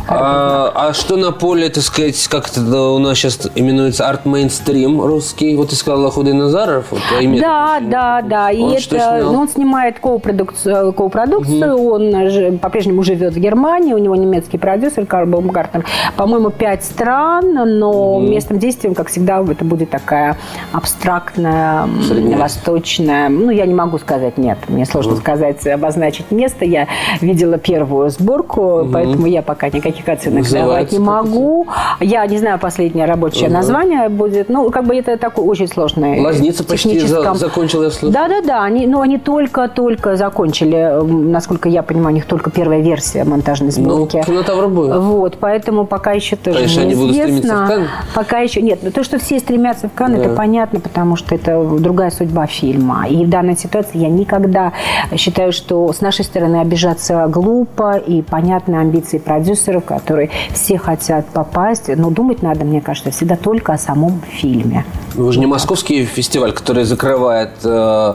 А, 0.09 0.73
а 0.75 0.93
что 0.93 1.17
на 1.17 1.33
поле, 1.33 1.69
так 1.69 1.83
сказать, 1.83 2.27
как 2.29 2.49
это 2.49 2.61
у 2.61 2.99
нас 2.99 3.19
сейчас 3.19 3.51
именуется 3.55 4.09
арт-мейнстрим 4.09 5.01
русский? 5.01 5.57
Вот 5.57 5.71
ты 5.71 5.77
сказала 5.77 6.11
Худый 6.11 6.35
Назаров. 6.35 6.87
Вот, 6.91 7.01
Да, 7.41 7.81
да, 7.81 8.23
да. 8.23 8.51
И 8.51 8.61
Он 8.61 8.79
что 8.79 8.97
это, 8.97 9.21
ну, 9.25 9.41
он 9.41 9.49
снимает 9.49 9.99
коупродукцию, 9.99 10.93
коупродукцию 10.93 11.77
он 11.77 12.31
же 12.31 12.53
по-прежнему 12.53 13.03
живет 13.03 13.35
в 13.35 13.39
Германии, 13.39 13.93
у 13.93 13.99
него 13.99 14.17
немецкий 14.17 14.59
продюсер 14.59 15.07
Карл 15.07 15.27
Баумгартнер. 15.27 15.85
По-моему, 16.17 16.51
пять 16.51 16.85
стран, 16.85 17.53
но 17.79 18.22
местом 18.31 18.59
действием, 18.59 18.95
как 18.95 19.09
всегда, 19.09 19.43
это 19.43 19.65
будет 19.65 19.91
такая 19.91 20.37
абстрактная, 20.73 21.89
Средняя. 22.07 22.39
восточная. 22.39 23.29
Ну, 23.29 23.51
я 23.51 23.67
не 23.67 23.75
могу 23.75 23.99
сказать 23.99 24.39
нет. 24.39 24.59
Мне 24.69 24.85
сложно 24.87 25.17
сказать, 25.17 25.67
обозначить 25.67 26.31
место. 26.31 26.65
Я 26.65 26.87
видела 27.21 27.59
первую 27.59 28.11
сборку, 28.11 28.87
поэтому 28.93 29.27
я 29.27 29.43
пока 29.43 29.69
никаких 29.69 30.09
оценок 30.09 30.49
давать 30.51 30.93
не 30.93 30.99
как 30.99 31.07
это? 31.07 31.25
могу. 31.25 31.67
Я 32.01 32.27
не 32.27 32.39
знаю 32.39 32.59
последнее 32.59 33.07
рабочее 33.07 33.49
название 33.49 34.09
будет. 34.09 34.49
Ну, 34.49 34.71
как 34.71 34.85
бы 34.87 34.97
это 34.97 35.17
такой 35.17 35.45
очень 35.45 35.69
сложный 35.69 36.21
Лазница 36.21 36.65
почти 36.65 36.99
за- 37.01 37.35
закончила, 37.35 37.85
я 37.85 37.91
слышал. 37.91 38.11
Да, 38.13 38.29
да, 38.29 38.41
да. 38.43 38.63
Они, 38.65 38.87
ну, 38.87 39.01
они 39.01 39.19
только-только 39.19 40.17
закончили. 40.17 41.01
Насколько 41.03 41.69
я 41.69 41.83
понимаю, 41.83 42.13
у 42.13 42.15
них 42.15 42.27
только 42.27 42.51
первая 42.51 42.81
версия 42.81 43.25
монтажной 43.25 43.71
Ну, 43.77 43.83
сборки. 43.97 44.23
кинотавр 44.27 44.69
будет. 44.69 44.97
Вот, 44.97 45.37
поэтому 45.41 45.87
пока 45.87 46.13
еще 46.13 46.37
тоже 46.37 46.59
Конечно, 46.59 46.83
они 46.83 46.95
будут 46.95 47.11
неизвестно. 47.17 47.37
стремиться 47.39 47.65
в 47.65 47.69
Канн. 47.69 47.87
Пока 48.15 48.39
еще 48.41 48.61
нет. 48.63 48.81
Но 48.83 48.91
то, 48.91 49.05
что 49.05 49.19
все 49.19 49.39
стремятся 49.39 49.89
в 49.89 49.93
Канн, 49.93 50.13
Да. 50.15 50.19
это 50.19 50.35
понятно, 50.35 50.81
потому 50.81 51.17
что 51.17 51.35
это 51.35 51.63
другая 51.65 52.11
судьба 52.11 52.47
фильма. 52.47 53.07
И 53.09 53.25
в 53.25 53.29
данной 53.29 53.57
ситуации 53.57 53.99
я 53.99 54.09
никогда 54.09 54.73
считаю, 55.17 55.53
что 55.53 55.93
с 55.93 56.01
нашей 56.01 56.25
стороны 56.25 56.57
обижаться 56.61 57.27
глупо 57.29 57.97
и 57.97 58.23
понятны 58.23 58.77
амбиции 58.77 59.19
продюсеров, 59.19 59.85
которые 59.85 60.31
все 60.53 60.79
хотят 60.79 61.27
попасть. 61.27 61.89
Но 61.95 62.11
думать 62.11 62.43
надо, 62.43 62.65
мне 62.65 62.81
кажется, 62.81 63.11
всегда 63.11 63.37
только 63.37 63.73
о 63.73 63.79
самом 63.79 64.21
фильме. 64.29 64.85
Вы 65.15 65.33
же 65.33 65.41
не 65.41 65.47
московский 65.47 66.05
фестиваль, 66.05 66.53
который 66.53 66.85
закрывает 66.85 67.51
э, 67.65 68.15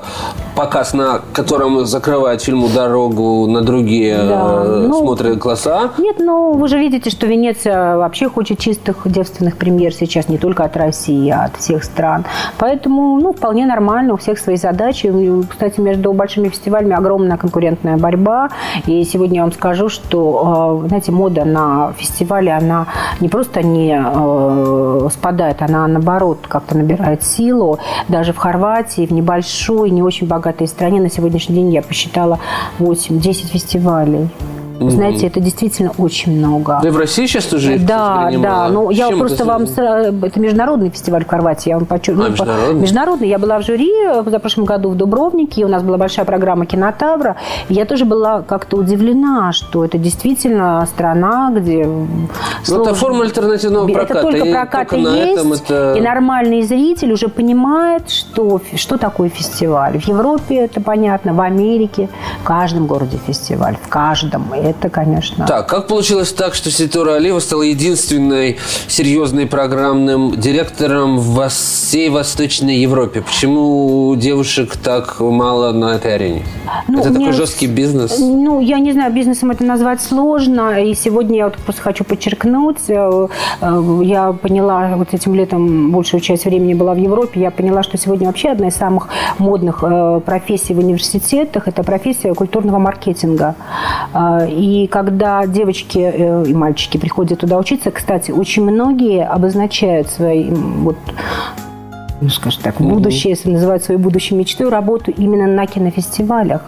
показ, 0.55 0.93
на 0.93 1.21
котором 1.33 1.85
закрывает 1.85 2.41
фильму 2.41 2.67
дорогу 2.69 3.45
на 3.47 3.61
другие 3.61 4.17
Да, 4.17 4.63
э, 4.65 4.85
ну, 4.87 4.99
смотрят 4.99 5.39
класса. 5.39 5.91
Нет, 5.99 6.17
ну 6.19 6.53
вы 6.53 6.67
же 6.67 6.79
видите, 6.79 7.09
что 7.09 7.27
Венеция 7.27 7.97
вообще 7.97 8.29
хочет 8.29 8.59
чистых 8.59 8.97
девственных 9.05 9.57
премьер 9.57 9.86
сейчас 9.93 10.29
не 10.29 10.37
только 10.37 10.63
от 10.63 10.77
России, 10.77 11.29
а 11.29 11.45
от 11.45 11.57
всех 11.57 11.83
стран. 11.83 12.25
Поэтому, 12.57 13.19
ну, 13.19 13.33
вполне 13.33 13.65
нормально, 13.65 14.13
у 14.13 14.17
всех 14.17 14.39
свои 14.39 14.57
задачи. 14.57 15.11
Кстати, 15.49 15.79
между 15.79 16.13
большими 16.13 16.49
фестивалями 16.49 16.95
огромная 16.95 17.37
конкурентная 17.37 17.97
борьба. 17.97 18.49
И 18.85 19.03
сегодня 19.03 19.37
я 19.37 19.41
вам 19.43 19.51
скажу, 19.51 19.89
что, 19.89 20.81
э, 20.83 20.87
знаете, 20.87 21.11
мода 21.11 21.45
на 21.45 21.93
фестивале, 21.97 22.51
она 22.51 22.87
не 23.19 23.29
просто 23.29 23.63
не 23.63 23.99
э, 23.99 25.09
спадает, 25.11 25.61
она 25.61 25.87
наоборот 25.87 26.45
как-то 26.47 26.77
набирает 26.77 27.23
силу. 27.23 27.79
Даже 28.07 28.33
в 28.33 28.37
Хорватии, 28.37 29.05
в 29.05 29.11
небольшой, 29.11 29.89
не 29.89 30.01
очень 30.01 30.27
богатой 30.27 30.67
стране 30.67 31.01
на 31.01 31.09
сегодняшний 31.09 31.55
день 31.55 31.73
я 31.73 31.81
посчитала 31.81 32.39
8-10 32.79 33.47
фестивалей. 33.47 34.29
Вы 34.79 34.91
Знаете, 34.91 35.27
это 35.27 35.39
действительно 35.39 35.91
очень 35.97 36.37
много. 36.37 36.79
Да 36.81 36.87
и 36.87 36.91
в 36.91 36.97
России 36.97 37.25
сейчас 37.25 37.45
тоже 37.45 37.75
их, 37.75 37.85
Да, 37.85 38.29
да. 38.41 38.69
Ну, 38.69 38.89
я 38.91 39.09
просто 39.09 39.35
это 39.43 39.45
вам... 39.45 39.63
сра- 39.63 40.25
Это 40.25 40.39
международный 40.39 40.89
фестиваль 40.89 41.25
в 41.25 41.27
Хорватии. 41.27 41.69
Я 41.69 41.77
вам 41.77 41.85
подчеркну. 41.85 42.25
А, 42.25 42.29
международный? 42.29 42.81
Международный. 42.81 43.27
Я 43.29 43.39
была 43.39 43.59
в 43.59 43.63
жюри 43.65 43.91
за 44.25 44.39
прошлом 44.39 44.65
году 44.65 44.89
в 44.89 44.95
Дубровнике. 44.95 45.65
У 45.65 45.67
нас 45.67 45.83
была 45.83 45.97
большая 45.97 46.25
программа 46.25 46.65
кинотавра. 46.65 47.35
И 47.69 47.73
я 47.73 47.85
тоже 47.85 48.05
была 48.05 48.41
как-то 48.41 48.77
удивлена, 48.77 49.51
что 49.51 49.83
это 49.83 49.97
действительно 49.97 50.85
страна, 50.85 51.51
где... 51.55 51.85
Ну, 51.85 52.81
это 52.83 52.93
форма 52.93 53.23
альтернативного 53.23 53.87
Это 53.89 53.99
проката. 53.99 54.21
только 54.21 54.37
и 54.47 54.51
прокат 54.51 54.89
только 54.89 54.95
и 54.95 55.15
есть. 55.15 55.33
этом 55.33 55.53
это... 55.53 55.93
И 55.97 56.01
нормальный 56.01 56.61
зритель 56.61 57.11
уже 57.13 57.27
понимает, 57.29 58.09
что, 58.09 58.61
что 58.75 58.97
такое 58.97 59.29
фестиваль. 59.29 59.99
В 59.99 60.07
Европе 60.07 60.55
это 60.65 60.81
понятно, 60.81 61.33
в 61.33 61.41
Америке, 61.41 62.09
в 62.41 62.43
каждом 62.43 62.85
городе 62.87 63.17
фестиваль, 63.25 63.75
в 63.81 63.87
каждом. 63.89 64.45
Это, 64.67 64.89
конечно... 64.89 65.47
Так, 65.47 65.69
как 65.69 65.87
получилось 65.87 66.33
так, 66.33 66.53
что 66.53 66.71
Ситура 66.71 67.13
Алиева 67.13 67.39
стала 67.39 67.61
единственной 67.61 68.57
серьезной 68.89 69.45
программным 69.45 70.37
директором 70.37 71.19
во 71.19 71.47
всей 71.47 72.09
Восточной 72.09 72.75
Европе? 72.75 73.21
Почему 73.21 74.13
девушек 74.17 74.75
так 74.75 75.21
мало 75.21 75.71
на 75.71 75.95
этой 75.95 76.15
арене? 76.15 76.43
Ну, 76.89 76.99
это 76.99 77.13
такой 77.13 77.31
жесткий 77.31 77.67
бизнес? 77.67 78.19
Ну, 78.19 78.59
я 78.59 78.79
не 78.79 78.91
знаю, 78.91 79.13
бизнесом 79.13 79.51
это 79.51 79.63
назвать 79.63 80.01
сложно. 80.01 80.83
И 80.83 80.93
сегодня 80.95 81.37
я 81.37 81.45
вот 81.45 81.55
просто 81.55 81.81
хочу 81.81 82.03
подчеркнуть, 82.03 82.89
э, 82.89 83.27
э, 83.61 84.01
я 84.03 84.33
поняла, 84.33 84.95
вот 84.97 85.13
этим 85.13 85.33
летом 85.33 85.91
большую 85.91 86.19
часть 86.19 86.43
времени 86.43 86.73
была 86.73 86.93
в 86.93 86.97
Европе, 86.97 87.39
я 87.39 87.51
поняла, 87.51 87.83
что 87.83 87.97
сегодня 87.97 88.27
вообще 88.27 88.49
одна 88.49 88.67
из 88.67 88.75
самых 88.75 89.07
модных 89.37 89.81
э, 89.81 90.19
профессий 90.25 90.73
в 90.73 90.79
университетах– 90.79 91.67
это 91.69 91.83
профессия 91.83 92.33
культурного 92.33 92.79
маркетинга. 92.79 93.55
И 94.57 94.87
когда 94.87 95.45
девочки 95.45 95.99
э, 95.99 96.45
и 96.47 96.53
мальчики 96.53 96.97
приходят 96.97 97.39
туда 97.39 97.57
учиться, 97.57 97.91
кстати, 97.91 98.31
очень 98.31 98.63
многие 98.63 99.23
обозначают 99.23 100.09
свои 100.09 100.49
вот 100.49 100.97
ну, 102.19 102.29
скажем 102.29 102.63
так, 102.63 102.81
будущее, 102.81 103.31
если 103.31 103.51
называют 103.51 103.83
свою 103.83 103.99
будущую 103.99 104.39
мечту, 104.39 104.71
работу 104.71 105.11
именно 105.11 105.45
на 105.45 105.67
кинофестивалях. 105.67 106.63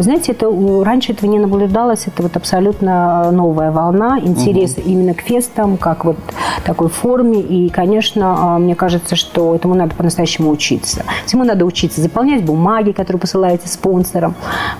Вы 0.00 0.04
знаете, 0.04 0.32
это, 0.32 0.50
раньше 0.82 1.12
этого 1.12 1.28
не 1.30 1.38
наблюдалось, 1.38 2.06
это 2.06 2.22
вот 2.22 2.34
абсолютно 2.34 3.30
новая 3.32 3.70
волна 3.70 4.18
интереса 4.18 4.80
именно 4.80 5.12
к 5.12 5.20
фестам, 5.20 5.76
как 5.76 6.06
вот 6.06 6.16
такой 6.64 6.88
форме. 6.88 7.42
И, 7.42 7.68
конечно, 7.68 8.54
а, 8.54 8.58
мне 8.58 8.74
кажется, 8.74 9.14
что 9.14 9.54
этому 9.54 9.74
надо 9.74 9.94
по-настоящему 9.94 10.48
учиться. 10.52 11.04
Всему 11.26 11.44
надо 11.44 11.66
учиться 11.66 12.00
заполнять 12.00 12.42
бумаги, 12.46 12.92
которые 12.92 13.20
посылаете 13.20 13.68
спонсорам. 13.68 14.34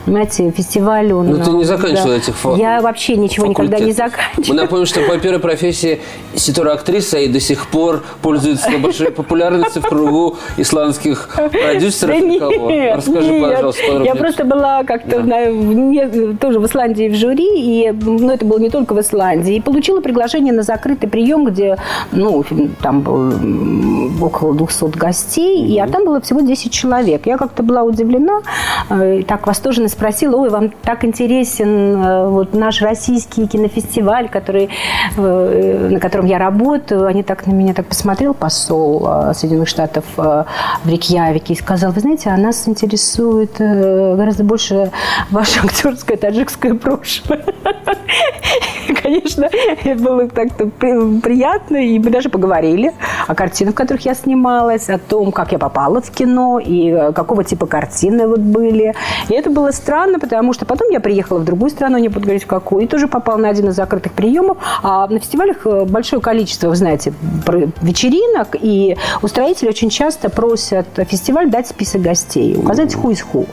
Понимаете, 0.06 0.50
фестиваль, 0.52 1.12
он... 1.12 1.26
Ну, 1.28 1.44
ты 1.44 1.50
не 1.50 1.64
а, 1.64 1.66
заканчивала 1.66 2.12
да. 2.12 2.16
этих 2.16 2.35
фа- 2.35 2.56
Я 2.56 2.80
вообще 2.80 3.16
ничего 3.16 3.46
никогда 3.46 3.78
не 3.78 3.92
факультетов. 3.92 4.12
заканчивала. 4.12 4.56
Мы 4.56 4.62
напомним, 4.62 4.87
что 4.87 5.02
по 5.02 5.18
первой 5.18 5.40
профессии 5.40 6.00
Ситура 6.35 6.72
актриса 6.72 7.18
и 7.18 7.28
до 7.28 7.40
сих 7.40 7.66
пор 7.66 8.04
пользуется 8.22 8.70
большой 8.78 9.11
популярностью 9.11 9.83
в 9.83 9.85
кругу 9.87 10.38
исландских 10.56 11.28
продюсеров. 11.52 12.18
Да 12.18 12.56
нет, 12.56 12.96
Расскажи, 12.96 13.30
нет. 13.33 13.52
пожалуйста, 13.52 13.83
подробнее. 13.83 14.12
Я 14.14 14.14
просто 14.14 14.44
была 14.44 14.83
не- 14.83 15.09
тоже 15.10 16.60
в 16.60 16.66
Исландии 16.66 17.08
в 17.08 17.14
жюри, 17.14 17.48
и 17.56 17.92
ну, 17.92 18.30
это 18.30 18.44
было 18.44 18.58
не 18.58 18.70
только 18.70 18.94
в 18.94 19.00
Исландии, 19.00 19.56
и 19.56 19.60
получила 19.60 20.00
приглашение 20.00 20.52
на 20.52 20.62
закрытый 20.62 21.08
прием, 21.08 21.44
где 21.44 21.76
ну, 22.12 22.44
там 22.82 23.00
было 23.02 23.32
около 24.20 24.54
200 24.54 24.96
гостей, 24.96 25.66
и, 25.66 25.78
а 25.78 25.86
там 25.86 26.04
было 26.04 26.20
всего 26.20 26.40
10 26.40 26.72
человек. 26.72 27.26
Я 27.26 27.36
как-то 27.36 27.62
была 27.62 27.82
удивлена, 27.82 28.40
э, 28.88 29.20
и 29.20 29.22
так 29.22 29.46
восторженно 29.46 29.88
спросила, 29.88 30.36
ой, 30.36 30.50
вам 30.50 30.70
так 30.82 31.04
интересен 31.04 32.02
э, 32.02 32.28
вот 32.28 32.54
наш 32.54 32.82
российский 32.82 33.46
кинофестиваль, 33.46 34.28
который, 34.28 34.70
э, 35.16 35.88
на 35.90 36.00
котором 36.00 36.26
я 36.26 36.38
работаю. 36.38 37.06
Они 37.06 37.22
так 37.22 37.46
на 37.46 37.52
меня 37.52 37.74
так 37.74 37.86
посмотрел, 37.86 38.34
посол 38.34 39.08
Соединенных 39.34 39.68
Штатов 39.68 40.04
в 40.16 40.46
Рейкьявике, 40.84 41.54
и 41.54 41.56
сказал, 41.56 41.92
вы 41.92 42.00
знаете, 42.00 42.30
а 42.30 42.36
нас 42.36 42.68
интересует 42.68 43.58
гораздо 43.58 44.44
больше 44.44 44.90
ваше 45.30 45.60
актерское 45.60 46.16
таджикское 46.16 46.74
прошлое. 46.74 47.44
Конечно, 49.02 49.48
было 49.98 50.28
так-то 50.28 50.66
при- 50.66 51.20
приятно, 51.20 51.76
и 51.76 51.98
мы 51.98 52.10
даже 52.10 52.28
поговорили 52.28 52.92
о 53.26 53.34
картинах, 53.34 53.74
в 53.74 53.76
которых 53.76 54.04
я 54.04 54.14
снималась, 54.14 54.88
о 54.88 54.98
том, 54.98 55.32
как 55.32 55.52
я 55.52 55.58
попала 55.58 56.00
в 56.00 56.10
кино, 56.10 56.58
и 56.58 56.90
э, 56.90 57.12
какого 57.12 57.44
типа 57.44 57.66
картины 57.66 58.26
вот 58.26 58.40
были. 58.40 58.94
И 59.28 59.34
это 59.34 59.50
было 59.50 59.70
странно, 59.70 60.18
потому 60.18 60.52
что 60.52 60.66
потом 60.66 60.90
я 60.90 61.00
приехала 61.00 61.38
в 61.38 61.44
другую 61.44 61.70
страну, 61.70 61.98
не 61.98 62.08
буду 62.08 62.22
говорить 62.22 62.44
в 62.44 62.46
какую, 62.46 62.84
и 62.84 62.86
тоже 62.86 63.08
попала 63.08 63.38
на 63.38 63.48
один 63.48 63.68
из 63.68 63.76
закрытых 63.76 64.12
приемов. 64.12 64.58
А 64.82 65.06
на 65.06 65.18
фестивалях 65.20 65.58
э, 65.64 65.84
большое 65.84 66.20
количество, 66.20 66.68
вы 66.68 66.76
знаете, 66.76 67.12
вечеринок, 67.80 68.56
и 68.60 68.96
устроители 69.22 69.68
очень 69.68 69.90
часто 69.90 70.30
просят 70.30 70.86
фестиваль 71.08 71.50
дать 71.50 71.68
список 71.68 72.02
гостей, 72.02 72.56
указать 72.56 72.94
ху 72.94 73.10
из 73.10 73.22
ху. 73.22 73.46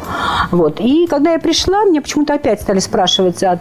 Вот. 0.51 0.79
И 0.79 1.07
когда 1.07 1.33
я 1.33 1.36
пришла, 1.39 1.83
мне 1.85 2.01
почему-то 2.01 2.33
опять 2.33 2.61
стали 2.61 2.79
спрашивать 2.79 3.43
о 3.43 3.59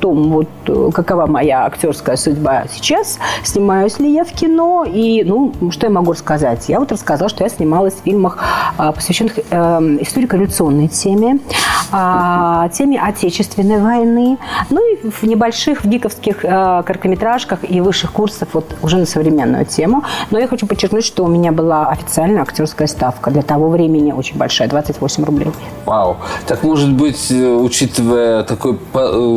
том, 0.00 0.32
вот, 0.32 0.48
э, 0.66 0.90
какова 0.92 1.26
моя 1.26 1.64
актерская 1.66 2.16
судьба 2.16 2.64
сейчас, 2.72 3.18
снимаюсь 3.44 3.98
ли 3.98 4.12
я 4.12 4.24
в 4.24 4.32
кино, 4.32 4.84
и, 4.84 5.22
ну, 5.24 5.52
что 5.70 5.86
я 5.86 5.92
могу 5.92 6.12
рассказать? 6.12 6.68
Я 6.68 6.80
вот 6.80 6.92
рассказала, 6.92 7.28
что 7.28 7.44
я 7.44 7.50
снималась 7.50 7.94
в 7.94 8.04
фильмах, 8.04 8.38
а, 8.76 8.92
посвященных 8.92 9.38
э, 9.38 9.42
историко-революционной 10.00 10.88
теме, 10.88 11.38
а, 11.92 12.68
теме 12.70 13.00
Отечественной 13.00 13.80
войны, 13.80 14.38
ну 14.70 14.80
и 14.92 15.10
в 15.10 15.22
небольших, 15.24 15.84
в 15.84 15.88
гиковских 15.88 16.44
э, 16.44 16.82
короткометражках 16.84 17.60
и 17.68 17.80
высших 17.80 18.12
курсах 18.12 18.48
вот 18.52 18.76
уже 18.82 18.98
на 18.98 19.06
современную 19.06 19.64
тему. 19.64 20.04
Но 20.30 20.38
я 20.38 20.48
хочу 20.48 20.66
подчеркнуть, 20.66 21.04
что 21.04 21.24
у 21.24 21.28
меня 21.28 21.52
была 21.52 21.88
официальная 21.88 22.42
актерская 22.42 22.86
ставка 22.86 23.30
для 23.30 23.42
того 23.42 23.68
времени 23.68 24.12
очень 24.12 24.36
большая, 24.36 24.68
28 24.68 25.24
рублей. 25.24 25.52
Вау. 25.86 26.16
Так, 26.46 26.62
может 26.62 26.92
быть, 26.92 27.30
учитывая 27.30 28.42
такой, 28.44 28.78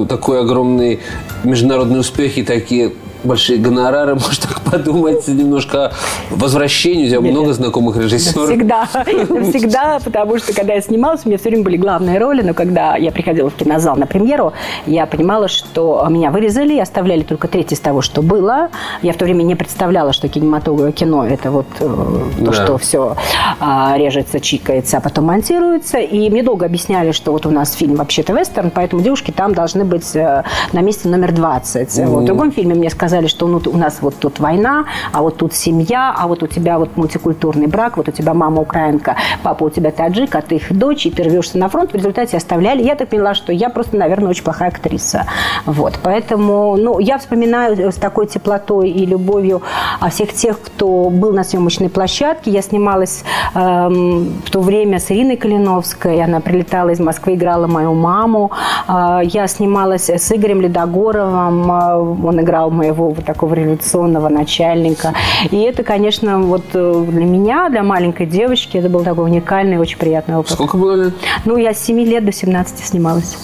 такой 0.08 0.42
огромный 0.42 1.00
международный 1.44 2.00
успех 2.00 2.38
и 2.38 2.44
такие 2.44 2.94
большие 3.26 3.60
гонорары, 3.60 4.16
можно 4.16 4.48
так 4.48 4.62
подумать, 4.62 5.28
немножко 5.28 5.92
возвращению. 6.30 7.08
У 7.08 7.10
тебя 7.10 7.22
много 7.22 7.54
знакомых 7.54 7.98
режиссеров. 7.98 8.50
Всегда. 8.50 8.86
Всегда, 8.86 10.00
потому 10.04 10.38
что 10.38 10.54
когда 10.54 10.74
я 10.74 10.82
снималась, 10.82 11.22
у 11.26 11.30
меня 11.30 11.38
все 11.38 11.50
время 11.50 11.64
были 11.64 11.78
главные 11.78 12.20
роли, 12.20 12.42
но 12.42 12.54
когда 12.54 12.96
я 12.96 13.12
приходила 13.12 13.50
в 13.50 13.56
кинозал 13.56 13.96
на 13.96 14.06
премьеру, 14.06 14.54
я 14.86 15.06
понимала, 15.06 15.48
что 15.48 16.06
меня 16.10 16.32
вырезали, 16.32 16.80
оставляли 16.80 17.24
только 17.24 17.48
треть 17.48 17.72
из 17.72 17.80
того, 17.80 18.02
что 18.02 18.22
было. 18.22 18.70
Я 19.02 19.14
в 19.14 19.18
то 19.18 19.26
время 19.26 19.44
не 19.44 19.56
представляла, 19.56 20.14
что 20.14 20.28
кинематограф, 20.28 20.94
кино– 20.94 21.26
это 21.28 21.52
вот 21.52 21.68
э, 21.80 21.86
то, 21.86 22.46
да. 22.46 22.54
что 22.54 22.78
все 22.78 23.16
а, 23.60 23.96
режется, 23.98 24.40
чикается, 24.40 24.98
а 24.98 25.02
потом 25.02 25.26
монтируется. 25.26 25.98
И 25.98 26.30
мне 26.30 26.44
долго 26.44 26.66
объясняли, 26.66 27.12
что 27.12 27.32
вот 27.32 27.46
у 27.46 27.52
нас 27.52 27.74
фильм 27.74 27.96
вообще-то 27.96 28.34
вестерн, 28.34 28.72
поэтому 28.72 29.02
девушки 29.02 29.32
там 29.32 29.54
должны 29.54 29.86
быть 29.86 30.16
э, 30.16 30.44
на 30.74 30.82
месте 30.82 31.08
номер 31.10 31.32
20. 31.32 31.96
Вот. 32.08 32.24
В 32.24 32.26
другом 32.26 32.52
фильме 32.52 32.76
мне 32.76 32.90
сказали, 32.90 33.15
сказали, 33.16 33.28
что 33.28 33.48
ну, 33.48 33.62
у 33.66 33.78
нас 33.78 34.00
вот 34.02 34.16
тут 34.20 34.40
война, 34.40 34.86
а 35.14 35.22
вот 35.22 35.38
тут 35.38 35.54
семья, 35.54 36.14
а 36.18 36.28
вот 36.28 36.44
у 36.44 36.48
тебя 36.48 36.78
вот 36.78 36.98
мультикультурный 36.98 37.68
брак, 37.68 37.96
вот 37.96 38.10
у 38.10 38.12
тебя 38.12 38.34
мама 38.34 38.62
украинка, 38.62 39.16
папа 39.42 39.64
у 39.64 39.70
тебя 39.70 39.92
таджик, 39.92 40.36
а 40.36 40.42
ты 40.42 40.56
их 40.56 40.78
дочь, 40.78 41.06
и 41.06 41.12
ты 41.12 41.24
рвешься 41.24 41.58
на 41.58 41.70
фронт. 41.70 41.94
В 41.94 41.96
результате 41.96 42.36
оставляли. 42.36 42.84
Я 42.84 42.96
так 42.96 43.08
поняла, 43.08 43.34
что 43.34 43.54
я 43.54 43.70
просто, 43.70 43.96
наверное, 43.96 44.30
очень 44.30 44.44
плохая 44.44 44.70
актриса. 44.70 45.26
Вот. 45.66 45.94
Поэтому, 46.04 46.76
ну, 46.76 47.00
я 47.00 47.18
вспоминаю 47.18 47.92
с 47.92 47.96
такой 47.96 48.28
теплотой 48.28 48.90
и 48.90 49.06
любовью 49.06 49.62
о 50.02 50.10
всех 50.10 50.34
тех, 50.34 50.60
кто 50.60 51.10
был 51.10 51.32
на 51.32 51.44
съемочной 51.46 51.90
площадке. 51.90 52.52
Я 52.52 52.62
снималась 52.62 53.24
эм, 53.54 54.42
в 54.46 54.52
то 54.52 54.60
время 54.60 55.00
с 55.00 55.10
Ириной 55.10 55.38
Калиновской. 55.38 56.22
Она 56.22 56.42
прилетала 56.42 56.90
из 56.90 57.00
Москвы, 57.00 57.36
играла 57.36 57.68
мою 57.68 57.94
маму. 57.94 58.52
Э, 58.90 59.22
я 59.24 59.48
снималась 59.48 60.10
с 60.10 60.32
Игорем 60.34 60.60
Ледогоровым. 60.60 61.72
Э, 61.72 62.28
он 62.28 62.42
играл 62.42 62.72
моего 62.72 63.05
такого, 63.06 63.22
такого 63.22 63.54
революционного 63.54 64.30
начальника. 64.30 65.14
И 65.52 65.58
это, 65.58 65.84
конечно, 65.84 66.40
вот 66.40 66.64
э, 66.74 67.06
для 67.10 67.26
меня, 67.26 67.70
для 67.70 67.84
маленькой 67.84 68.26
девочки, 68.26 68.78
это 68.78 68.90
был 68.90 69.04
такой 69.04 69.26
уникальный, 69.26 69.78
очень 69.78 69.98
приятный 69.98 70.38
опыт. 70.38 70.52
Сколько 70.52 70.78
было 70.78 70.96
лет? 70.96 71.14
Ну, 71.46 71.58
я 71.58 71.74
с 71.74 71.80
7 71.84 72.00
лет 72.00 72.26
до 72.26 72.32
17 72.32 72.80
снималась. 72.80 73.38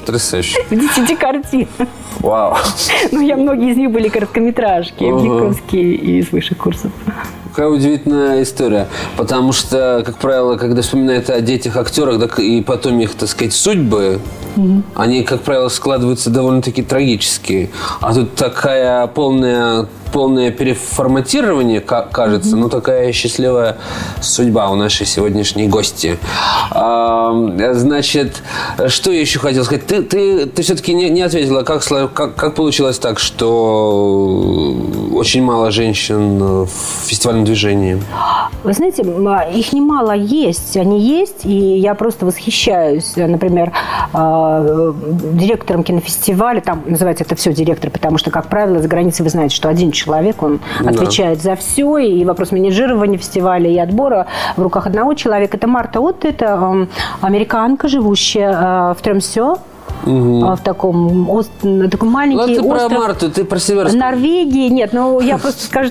Потрясающе. 0.00 0.62
В 0.68 0.74
10 0.74 1.18
картин. 1.18 1.68
Вау. 2.18 2.56
Ну, 3.12 3.20
я 3.20 3.36
многие 3.36 3.70
из 3.70 3.76
них 3.76 3.90
были 3.90 4.08
короткометражки, 4.08 5.04
гиковские 5.04 5.94
из 5.94 6.30
высших 6.32 6.58
курсов. 6.58 6.90
Какая 7.50 7.68
удивительная 7.68 8.42
история. 8.42 8.88
Потому 9.16 9.52
что, 9.52 10.02
как 10.04 10.18
правило, 10.18 10.56
когда 10.56 10.82
вспоминают 10.82 11.30
о 11.30 11.40
детях 11.40 11.76
актерах, 11.76 12.20
так 12.20 12.38
и 12.38 12.62
потом 12.62 13.00
их, 13.00 13.14
так 13.14 13.28
сказать, 13.28 13.52
судьбы, 13.52 14.20
mm-hmm. 14.56 14.82
они, 14.94 15.22
как 15.24 15.42
правило, 15.42 15.68
складываются 15.68 16.30
довольно-таки 16.30 16.82
трагические. 16.82 17.70
А 18.00 18.14
тут 18.14 18.34
такая 18.34 19.06
полная 19.08 19.86
полное 20.12 20.50
переформатирование, 20.50 21.80
кажется, 21.80 22.56
но 22.56 22.68
такая 22.68 23.12
счастливая 23.12 23.76
судьба 24.20 24.70
у 24.70 24.74
нашей 24.74 25.06
сегодняшней 25.06 25.68
гости. 25.68 26.18
А, 26.70 27.32
значит, 27.72 28.42
что 28.88 29.12
я 29.12 29.20
еще 29.20 29.38
хотел 29.38 29.64
сказать? 29.64 29.86
Ты, 29.86 30.02
ты, 30.02 30.46
ты 30.46 30.62
все-таки 30.62 30.94
не, 30.94 31.08
не 31.10 31.22
ответила, 31.22 31.62
как, 31.62 31.82
как, 32.14 32.34
как 32.34 32.54
получилось 32.54 32.98
так, 32.98 33.18
что 33.18 34.76
очень 35.12 35.42
мало 35.42 35.70
женщин 35.70 36.64
в 36.64 36.70
фестивальном 37.06 37.44
движении? 37.44 38.02
Вы 38.64 38.72
знаете, 38.72 39.02
их 39.02 39.72
немало 39.72 40.12
есть, 40.12 40.76
они 40.76 41.00
есть, 41.00 41.44
и 41.44 41.78
я 41.78 41.94
просто 41.94 42.26
восхищаюсь, 42.26 43.14
например, 43.16 43.72
а, 44.12 44.94
директором 45.32 45.82
кинофестиваля, 45.82 46.60
там 46.60 46.82
называется 46.86 47.24
это 47.24 47.34
все 47.36 47.52
директор, 47.52 47.90
потому 47.90 48.18
что, 48.18 48.30
как 48.30 48.48
правило, 48.48 48.80
за 48.80 48.88
границей 48.88 49.24
вы 49.24 49.30
знаете, 49.30 49.54
что 49.54 49.68
один 49.68 49.92
человек, 49.92 49.99
он 50.42 50.60
да. 50.80 50.90
отвечает 50.90 51.42
за 51.42 51.56
все, 51.56 51.98
и 51.98 52.24
вопрос 52.24 52.52
менеджирования 52.52 53.18
фестиваля 53.18 53.70
и 53.70 53.78
отбора 53.78 54.26
в 54.56 54.62
руках 54.62 54.86
одного 54.86 55.14
человека. 55.14 55.56
Это 55.56 55.66
Марта 55.66 56.00
Отт, 56.00 56.24
это 56.24 56.86
американка, 57.20 57.88
живущая 57.88 58.50
э, 58.50 58.94
в 58.98 59.02
Тремсё, 59.02 59.58
угу. 60.04 60.54
в 60.54 60.60
таком, 60.62 61.30
ост, 61.30 61.50
таком 61.90 62.08
маленький 62.08 62.56
ну, 62.56 62.62
ты 62.62 62.62
остров. 62.62 62.88
про 62.88 62.98
Марту, 62.98 63.30
ты 63.30 63.44
про 63.44 63.58
себя 63.58 63.84
Норвегии, 63.90 64.68
нет, 64.68 64.92
ну 64.92 65.20
я 65.20 65.38
просто 65.38 65.64
скажу, 65.64 65.90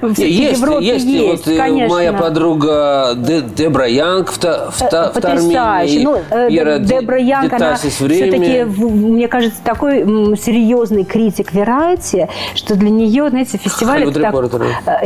в 0.00 0.18
Европе 0.18 0.84
есть. 0.84 1.06
есть 1.06 1.56
конечно. 1.56 1.94
Моя 1.94 2.12
подруга 2.12 3.14
Дебра 3.16 3.86
Янг 3.86 4.30
в, 4.30 4.38
Потрясающе. 4.38 6.00
Ну, 6.02 6.18
Пьера 6.48 6.78
Дебра 6.78 7.18
Янг, 7.18 7.52
она 7.52 7.76
все-таки, 7.76 8.64
мне 8.64 9.28
кажется, 9.28 9.58
такой 9.62 10.04
серьезный 10.36 11.04
критик 11.04 11.52
Верайте, 11.52 12.28
что 12.54 12.76
для 12.76 12.90
нее, 12.90 13.28
знаете, 13.30 13.58
фестиваль... 13.58 14.12
так, 14.12 14.32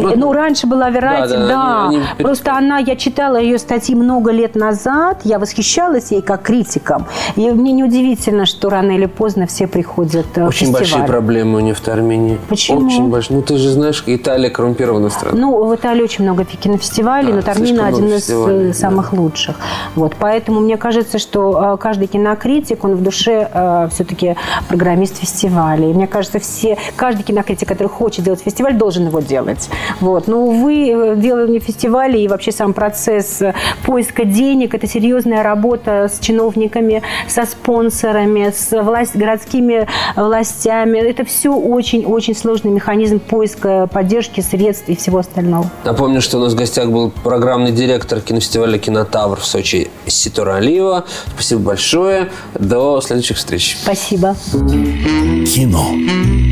ну, 0.00 0.16
ну, 0.16 0.32
раньше 0.32 0.66
была 0.66 0.90
Верайте, 0.90 1.36
да, 1.36 1.90
просто 2.18 2.56
она, 2.56 2.78
я 2.78 2.96
читала 2.96 3.36
ее 3.36 3.58
статьи 3.58 3.94
много 3.94 4.30
лет 4.30 4.54
назад, 4.54 5.20
я 5.24 5.38
восхищалась 5.38 6.10
ей 6.10 6.22
как 6.22 6.42
критиком, 6.42 7.06
и 7.36 7.50
мне 7.50 7.72
неудивительно, 7.72 8.27
удивительно, 8.28 8.46
что 8.46 8.70
рано 8.70 8.92
или 8.92 9.06
поздно 9.06 9.46
все 9.46 9.66
приходят 9.66 10.26
э, 10.36 10.46
Очень 10.46 10.68
в 10.68 10.72
большие 10.72 11.04
проблемы 11.04 11.58
у 11.58 11.60
них 11.60 11.76
в 11.76 11.88
Армении. 11.88 12.38
Почему? 12.48 12.86
Очень 12.86 13.08
большие. 13.08 13.36
Ну, 13.36 13.42
ты 13.42 13.56
же 13.56 13.70
знаешь, 13.70 14.02
Италия 14.06 14.50
коррумпированная 14.50 15.10
страна. 15.10 15.38
Ну, 15.38 15.64
в 15.64 15.74
Италии 15.74 16.02
очень 16.02 16.24
много 16.24 16.44
кинофестивалей, 16.44 17.30
да, 17.30 17.36
но 17.36 17.42
Тармина 17.42 17.86
один 17.86 18.08
из 18.08 18.28
э, 18.30 18.72
самых 18.74 19.10
да. 19.12 19.20
лучших. 19.20 19.56
Вот, 19.94 20.14
поэтому 20.18 20.60
мне 20.60 20.76
кажется, 20.76 21.18
что 21.18 21.74
э, 21.74 21.76
каждый 21.78 22.06
кинокритик, 22.06 22.84
он 22.84 22.96
в 22.96 23.02
душе 23.02 23.48
э, 23.52 23.88
все-таки 23.92 24.36
программист 24.68 25.16
фестиваля. 25.16 25.90
И 25.90 25.94
мне 25.94 26.06
кажется, 26.06 26.38
все, 26.38 26.76
каждый 26.96 27.22
кинокритик, 27.22 27.68
который 27.68 27.88
хочет 27.88 28.24
делать 28.24 28.40
фестиваль, 28.40 28.74
должен 28.74 29.06
его 29.06 29.20
делать. 29.20 29.70
Вот. 30.00 30.28
Но, 30.28 30.44
увы, 30.44 31.14
делание 31.16 31.60
фестиваля 31.60 32.18
и 32.18 32.28
вообще 32.28 32.52
сам 32.52 32.72
процесс 32.74 33.42
поиска 33.84 34.24
денег– 34.24 34.74
это 34.78 34.86
серьезная 34.86 35.42
работа 35.42 36.10
с 36.12 36.18
чиновниками, 36.20 37.02
со 37.26 37.46
спонсорами, 37.46 38.17
инвесторами, 38.24 38.52
с 38.54 38.82
власть, 38.82 39.16
городскими 39.16 39.86
властями. 40.16 40.98
Это 40.98 41.24
все 41.24 41.50
очень-очень 41.50 42.36
сложный 42.36 42.70
механизм 42.70 43.18
поиска 43.18 43.88
поддержки, 43.92 44.40
средств 44.40 44.88
и 44.88 44.96
всего 44.96 45.18
остального. 45.18 45.70
Напомню, 45.84 46.20
что 46.20 46.38
у 46.38 46.40
нас 46.40 46.52
в 46.52 46.56
гостях 46.56 46.90
был 46.90 47.10
программный 47.10 47.72
директор 47.72 48.20
кинофестиваля 48.20 48.78
«Кинотавр» 48.78 49.40
в 49.40 49.44
Сочи 49.44 49.90
Ситура 50.06 50.56
Алиева. 50.56 51.04
Спасибо 51.34 51.60
большое. 51.60 52.30
До 52.54 53.00
следующих 53.00 53.36
встреч. 53.36 53.76
Спасибо. 53.82 54.36
Кино. 54.52 55.86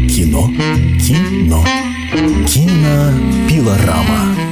Кино. 0.08 0.48
Кино. 1.00 1.64
Кинопилорама. 2.46 4.45